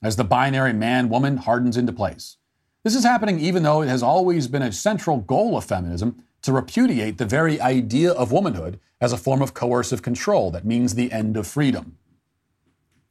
[0.02, 2.38] as the binary man woman hardens into place.
[2.84, 6.54] This is happening even though it has always been a central goal of feminism to
[6.54, 11.12] repudiate the very idea of womanhood as a form of coercive control that means the
[11.12, 11.98] end of freedom.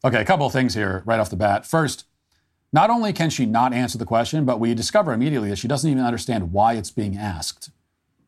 [0.05, 1.67] Okay, a couple of things here right off the bat.
[1.67, 2.05] First,
[2.73, 5.91] not only can she not answer the question, but we discover immediately that she doesn't
[5.91, 7.71] even understand why it's being asked.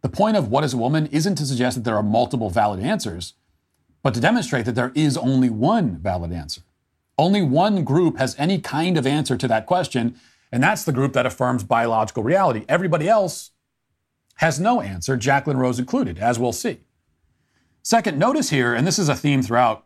[0.03, 2.81] The point of what is a woman isn't to suggest that there are multiple valid
[2.81, 3.35] answers,
[4.03, 6.63] but to demonstrate that there is only one valid answer.
[7.19, 10.19] Only one group has any kind of answer to that question,
[10.51, 12.65] and that's the group that affirms biological reality.
[12.67, 13.51] Everybody else
[14.37, 16.81] has no answer, Jacqueline Rose included, as we'll see.
[17.83, 19.85] Second, notice here, and this is a theme throughout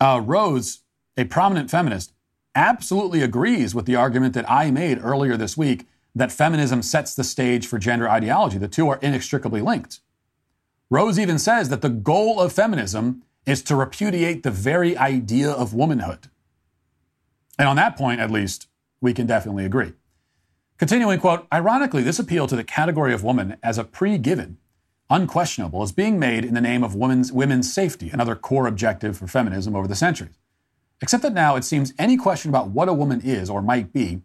[0.00, 0.80] uh, Rose,
[1.16, 2.12] a prominent feminist,
[2.54, 7.22] absolutely agrees with the argument that I made earlier this week that feminism sets the
[7.22, 8.58] stage for gender ideology.
[8.58, 10.00] The two are inextricably linked.
[10.90, 15.72] Rose even says that the goal of feminism is to repudiate the very idea of
[15.72, 16.28] womanhood.
[17.58, 18.66] And on that point, at least,
[19.00, 19.92] we can definitely agree.
[20.78, 24.58] Continuing, quote, ironically, this appeal to the category of woman as a pre given
[25.10, 29.26] unquestionable, is being made in the name of women's, women's safety, another core objective for
[29.26, 30.38] feminism over the centuries.
[31.02, 34.22] Except that now it seems any question about what a woman is or might be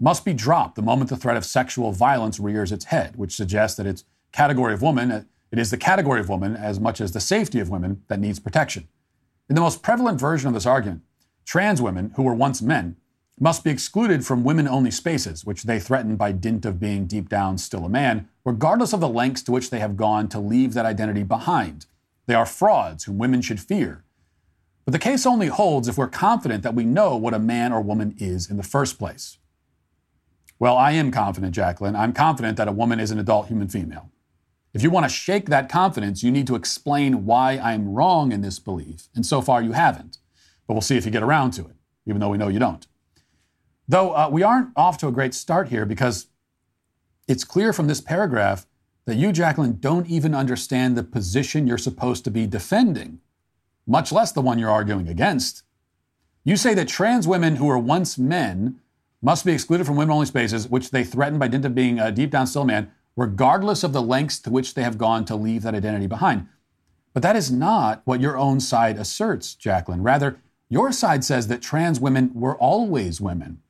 [0.00, 3.76] must be dropped the moment the threat of sexual violence rears its head, which suggests
[3.76, 7.12] that it's category of woman, uh, it is the category of woman as much as
[7.12, 8.86] the safety of women that needs protection.
[9.48, 11.02] In the most prevalent version of this argument,
[11.46, 12.96] trans women, who were once men,
[13.40, 17.28] must be excluded from women only spaces, which they threaten by dint of being deep
[17.28, 20.74] down still a man, regardless of the lengths to which they have gone to leave
[20.74, 21.86] that identity behind.
[22.26, 24.04] They are frauds whom women should fear.
[24.84, 27.80] But the case only holds if we're confident that we know what a man or
[27.80, 29.38] woman is in the first place.
[30.58, 31.94] Well, I am confident, Jacqueline.
[31.94, 34.10] I'm confident that a woman is an adult human female.
[34.74, 38.40] If you want to shake that confidence, you need to explain why I'm wrong in
[38.40, 40.18] this belief, and so far you haven't.
[40.66, 41.76] But we'll see if you get around to it,
[42.06, 42.86] even though we know you don't.
[43.88, 46.26] Though uh, we aren't off to a great start here because
[47.26, 48.66] it's clear from this paragraph
[49.06, 53.20] that you, Jacqueline, don't even understand the position you're supposed to be defending,
[53.86, 55.62] much less the one you're arguing against.
[56.44, 58.80] You say that trans women who were once men
[59.22, 62.12] must be excluded from women only spaces, which they threaten by dint of being a
[62.12, 65.62] deep down still man, regardless of the lengths to which they have gone to leave
[65.62, 66.46] that identity behind.
[67.14, 70.02] But that is not what your own side asserts, Jacqueline.
[70.02, 73.62] Rather, your side says that trans women were always women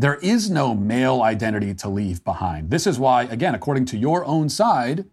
[0.00, 2.70] there is no male identity to leave behind.
[2.70, 5.04] This is why, again, according to your own side,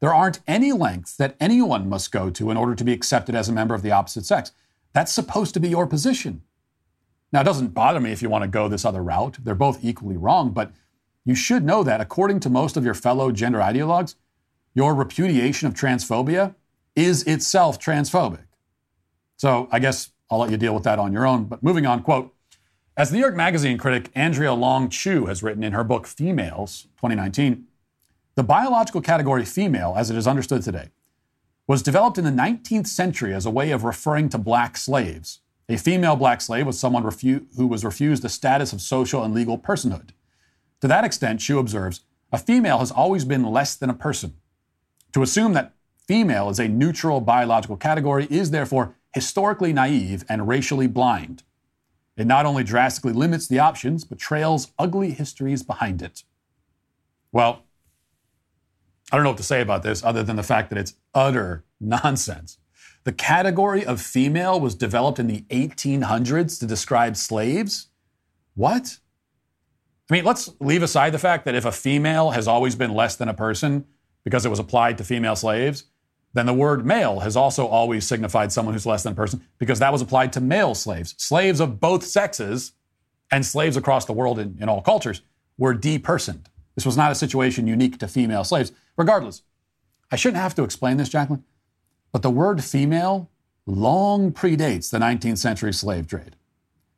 [0.00, 3.48] there aren't any lengths that anyone must go to in order to be accepted as
[3.48, 4.50] a member of the opposite sex.
[4.92, 6.42] That's supposed to be your position.
[7.32, 9.38] Now, it doesn't bother me if you want to go this other route.
[9.44, 10.72] They're both equally wrong, but
[11.24, 14.16] you should know that according to most of your fellow gender ideologues,
[14.74, 16.56] your repudiation of transphobia
[16.96, 18.44] is itself transphobic.
[19.36, 21.44] So I guess I'll let you deal with that on your own.
[21.44, 22.35] But moving on, quote,
[22.96, 27.66] as New York Magazine critic Andrea Long Chu has written in her book Females, 2019,
[28.36, 30.88] the biological category female, as it is understood today,
[31.66, 35.40] was developed in the 19th century as a way of referring to black slaves.
[35.68, 39.34] A female black slave was someone refu- who was refused the status of social and
[39.34, 40.10] legal personhood.
[40.80, 42.00] To that extent, Chu observes,
[42.32, 44.34] a female has always been less than a person.
[45.12, 45.74] To assume that
[46.06, 51.42] female is a neutral biological category is therefore historically naive and racially blind.
[52.16, 56.24] It not only drastically limits the options, but trails ugly histories behind it.
[57.30, 57.64] Well,
[59.12, 61.64] I don't know what to say about this other than the fact that it's utter
[61.80, 62.58] nonsense.
[63.04, 67.88] The category of female was developed in the 1800s to describe slaves?
[68.54, 68.98] What?
[70.10, 73.16] I mean, let's leave aside the fact that if a female has always been less
[73.16, 73.84] than a person
[74.24, 75.84] because it was applied to female slaves,
[76.36, 79.78] then the word male has also always signified someone who's less than a person because
[79.78, 81.14] that was applied to male slaves.
[81.18, 82.72] Slaves of both sexes
[83.30, 85.22] and slaves across the world in, in all cultures
[85.56, 86.46] were depersoned.
[86.74, 88.72] This was not a situation unique to female slaves.
[88.96, 89.42] Regardless,
[90.10, 91.44] I shouldn't have to explain this, Jacqueline,
[92.12, 93.30] but the word female
[93.66, 96.36] long predates the 19th century slave trade.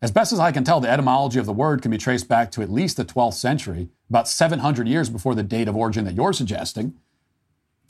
[0.01, 2.53] As best as I can tell, the etymology of the word can be traced back
[2.53, 6.14] to at least the 12th century, about 700 years before the date of origin that
[6.14, 6.95] you're suggesting.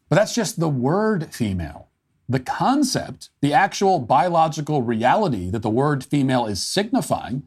[0.08, 1.88] But that's just the word female.
[2.28, 7.42] The concept, the actual biological reality that the word female is signifying,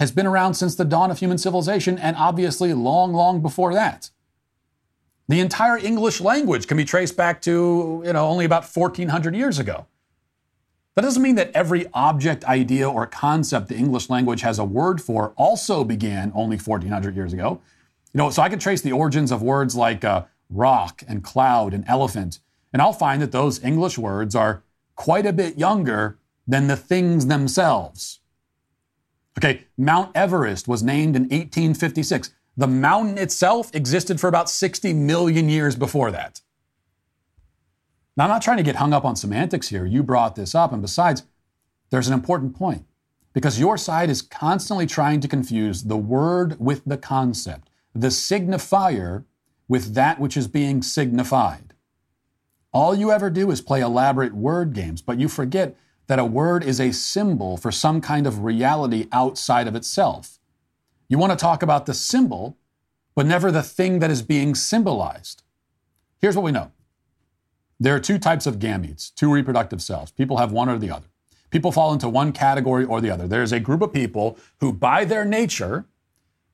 [0.00, 4.10] has been around since the dawn of human civilization and obviously long, long before that.
[5.28, 9.58] The entire English language can be traced back to, you know, only about 1400 years
[9.58, 9.86] ago.
[10.96, 15.00] That doesn't mean that every object, idea, or concept the English language has a word
[15.00, 17.60] for also began only 1400 years ago.
[18.12, 21.72] You know, so I can trace the origins of words like uh, rock and cloud
[21.72, 22.40] and elephant,
[22.72, 24.62] and I'll find that those English words are
[24.96, 28.20] quite a bit younger than the things themselves.
[29.38, 32.30] Okay, Mount Everest was named in 1856.
[32.56, 36.40] The mountain itself existed for about 60 million years before that.
[38.16, 39.86] Now, I'm not trying to get hung up on semantics here.
[39.86, 40.72] You brought this up.
[40.72, 41.22] And besides,
[41.90, 42.84] there's an important point
[43.32, 49.24] because your side is constantly trying to confuse the word with the concept, the signifier
[49.70, 51.74] with that which is being signified.
[52.72, 55.76] All you ever do is play elaborate word games, but you forget
[56.08, 60.40] that a word is a symbol for some kind of reality outside of itself.
[61.08, 62.58] You want to talk about the symbol,
[63.14, 65.44] but never the thing that is being symbolized.
[66.18, 66.72] Here's what we know
[67.78, 70.10] there are two types of gametes, two reproductive cells.
[70.10, 71.06] People have one or the other.
[71.50, 73.28] People fall into one category or the other.
[73.28, 75.86] There's a group of people who, by their nature,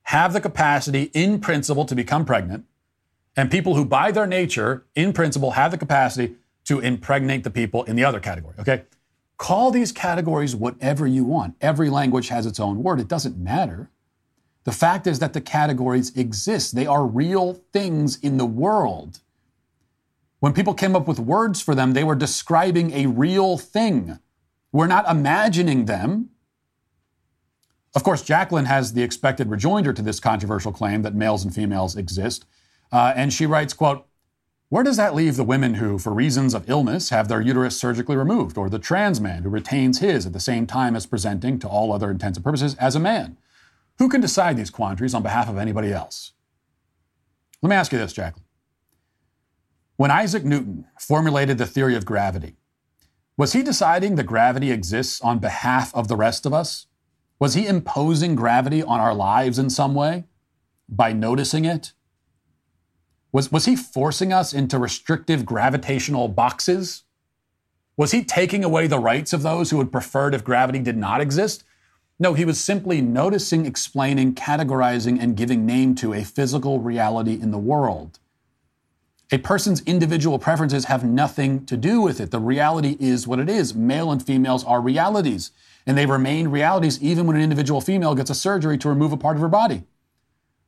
[0.03, 2.65] have the capacity in principle to become pregnant,
[3.37, 6.35] and people who, by their nature, in principle, have the capacity
[6.65, 8.55] to impregnate the people in the other category.
[8.59, 8.83] Okay?
[9.37, 11.55] Call these categories whatever you want.
[11.61, 12.99] Every language has its own word.
[12.99, 13.91] It doesn't matter.
[14.63, 19.19] The fact is that the categories exist, they are real things in the world.
[20.39, 24.19] When people came up with words for them, they were describing a real thing.
[24.71, 26.31] We're not imagining them.
[27.95, 31.95] Of course, Jacqueline has the expected rejoinder to this controversial claim that males and females
[31.95, 32.45] exist.
[32.91, 34.05] Uh, and she writes, quote,
[34.69, 38.17] where does that leave the women who, for reasons of illness, have their uterus surgically
[38.17, 41.69] removed, or the trans man who retains his at the same time as presenting, to
[41.69, 43.37] all other intents and purposes, as a man?
[43.97, 46.33] Who can decide these quandaries on behalf of anybody else?
[47.61, 48.43] Let me ask you this, Jacqueline.
[49.95, 52.57] When Isaac Newton formulated the theory of gravity,
[53.37, 56.87] was he deciding that gravity exists on behalf of the rest of us?
[57.39, 60.25] Was he imposing gravity on our lives in some way
[60.89, 61.93] by noticing it?
[63.37, 67.03] Was, was he forcing us into restrictive gravitational boxes?
[67.95, 70.97] Was he taking away the rights of those who would prefer it if gravity did
[70.97, 71.63] not exist?
[72.17, 77.51] No, he was simply noticing, explaining, categorizing, and giving name to a physical reality in
[77.51, 78.17] the world.
[79.31, 82.31] A person's individual preferences have nothing to do with it.
[82.31, 83.75] The reality is what it is.
[83.75, 85.51] Male and females are realities,
[85.85, 89.17] and they remain realities even when an individual female gets a surgery to remove a
[89.17, 89.83] part of her body.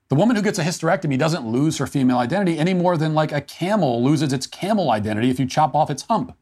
[0.09, 3.31] The woman who gets a hysterectomy doesn't lose her female identity any more than like
[3.31, 6.35] a camel loses its camel identity if you chop off its hump.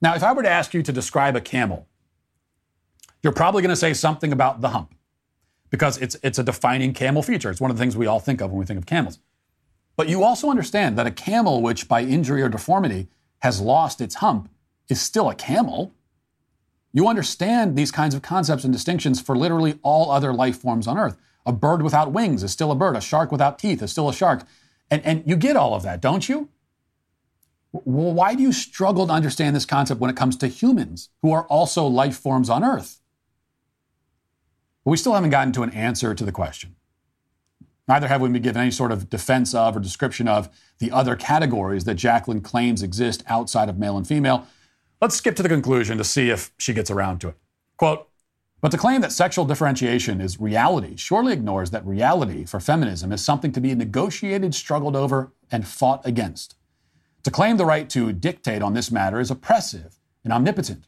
[0.00, 1.86] Now, if I were to ask you to describe a camel,
[3.22, 4.92] you're probably going to say something about the hump
[5.70, 7.48] because it's, it's a defining camel feature.
[7.48, 9.20] It's one of the things we all think of when we think of camels.
[9.94, 13.06] But you also understand that a camel, which by injury or deformity
[13.38, 14.50] has lost its hump,
[14.88, 15.92] is still a camel.
[16.92, 20.98] You understand these kinds of concepts and distinctions for literally all other life forms on
[20.98, 21.16] Earth.
[21.44, 22.96] A bird without wings is still a bird.
[22.96, 24.44] A shark without teeth is still a shark.
[24.90, 26.48] And, and you get all of that, don't you?
[27.72, 31.32] Well, why do you struggle to understand this concept when it comes to humans who
[31.32, 33.00] are also life forms on Earth?
[34.84, 36.76] We still haven't gotten to an answer to the question.
[37.88, 41.16] Neither have we been given any sort of defense of or description of the other
[41.16, 44.46] categories that Jacqueline claims exist outside of male and female.
[45.00, 47.36] Let's skip to the conclusion to see if she gets around to it.
[47.76, 48.08] Quote,
[48.62, 53.22] but to claim that sexual differentiation is reality surely ignores that reality for feminism is
[53.22, 56.54] something to be negotiated, struggled over, and fought against.
[57.24, 60.86] To claim the right to dictate on this matter is oppressive and omnipotent,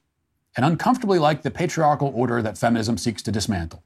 [0.57, 3.83] and uncomfortably like the patriarchal order that feminism seeks to dismantle.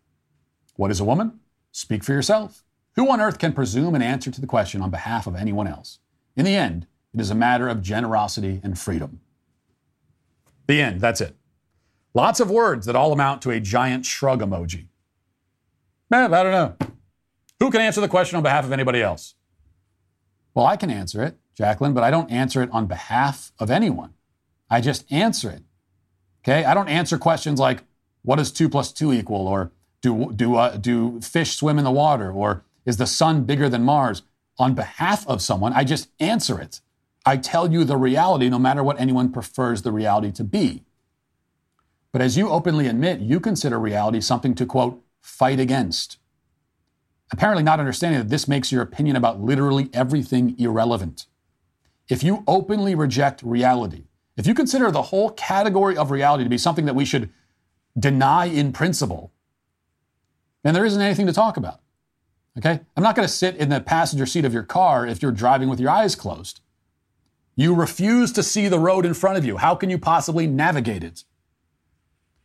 [0.77, 1.41] What is a woman?
[1.73, 2.65] Speak for yourself.
[2.97, 5.99] Who on earth can presume an answer to the question on behalf of anyone else?
[6.37, 9.21] In the end, it is a matter of generosity and freedom.
[10.67, 11.01] The end.
[11.01, 11.37] That's it.
[12.19, 14.89] Lots of words that all amount to a giant shrug emoji.
[16.13, 16.75] Eh, I don't know.
[17.61, 19.37] Who can answer the question on behalf of anybody else?
[20.53, 24.15] Well, I can answer it, Jacqueline, but I don't answer it on behalf of anyone.
[24.69, 25.63] I just answer it.
[26.43, 26.65] Okay?
[26.65, 27.85] I don't answer questions like,
[28.23, 29.47] what does two plus two equal?
[29.47, 29.71] Or
[30.03, 32.33] do, do, uh, do fish swim in the water?
[32.33, 34.23] Or is the sun bigger than Mars?
[34.59, 36.81] On behalf of someone, I just answer it.
[37.25, 40.83] I tell you the reality no matter what anyone prefers the reality to be.
[42.13, 46.19] But as you openly admit, you consider reality something to, quote, fight against.
[47.31, 51.27] Apparently, not understanding that this makes your opinion about literally everything irrelevant.
[52.09, 54.05] If you openly reject reality,
[54.37, 57.31] if you consider the whole category of reality to be something that we should
[57.99, 59.33] deny in principle,
[60.63, 61.81] then there isn't anything to talk about.
[62.57, 62.81] Okay?
[62.97, 65.69] I'm not going to sit in the passenger seat of your car if you're driving
[65.69, 66.61] with your eyes closed.
[67.57, 69.59] You refuse to see the road in front of you.
[69.59, 71.25] How can you possibly navigate it?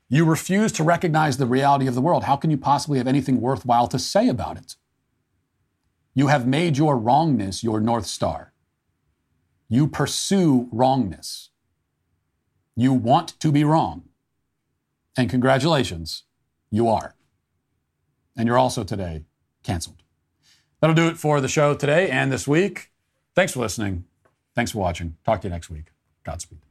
[0.09, 2.25] You refuse to recognize the reality of the world.
[2.25, 4.75] How can you possibly have anything worthwhile to say about it?
[6.13, 8.53] You have made your wrongness your North Star.
[9.67, 11.49] You pursue wrongness.
[12.75, 14.03] You want to be wrong.
[15.17, 16.23] And congratulations,
[16.69, 17.15] you are.
[18.35, 19.25] And you're also today
[19.63, 20.03] canceled.
[20.79, 22.91] That'll do it for the show today and this week.
[23.35, 24.05] Thanks for listening.
[24.55, 25.17] Thanks for watching.
[25.23, 25.85] Talk to you next week.
[26.23, 26.62] Godspeed.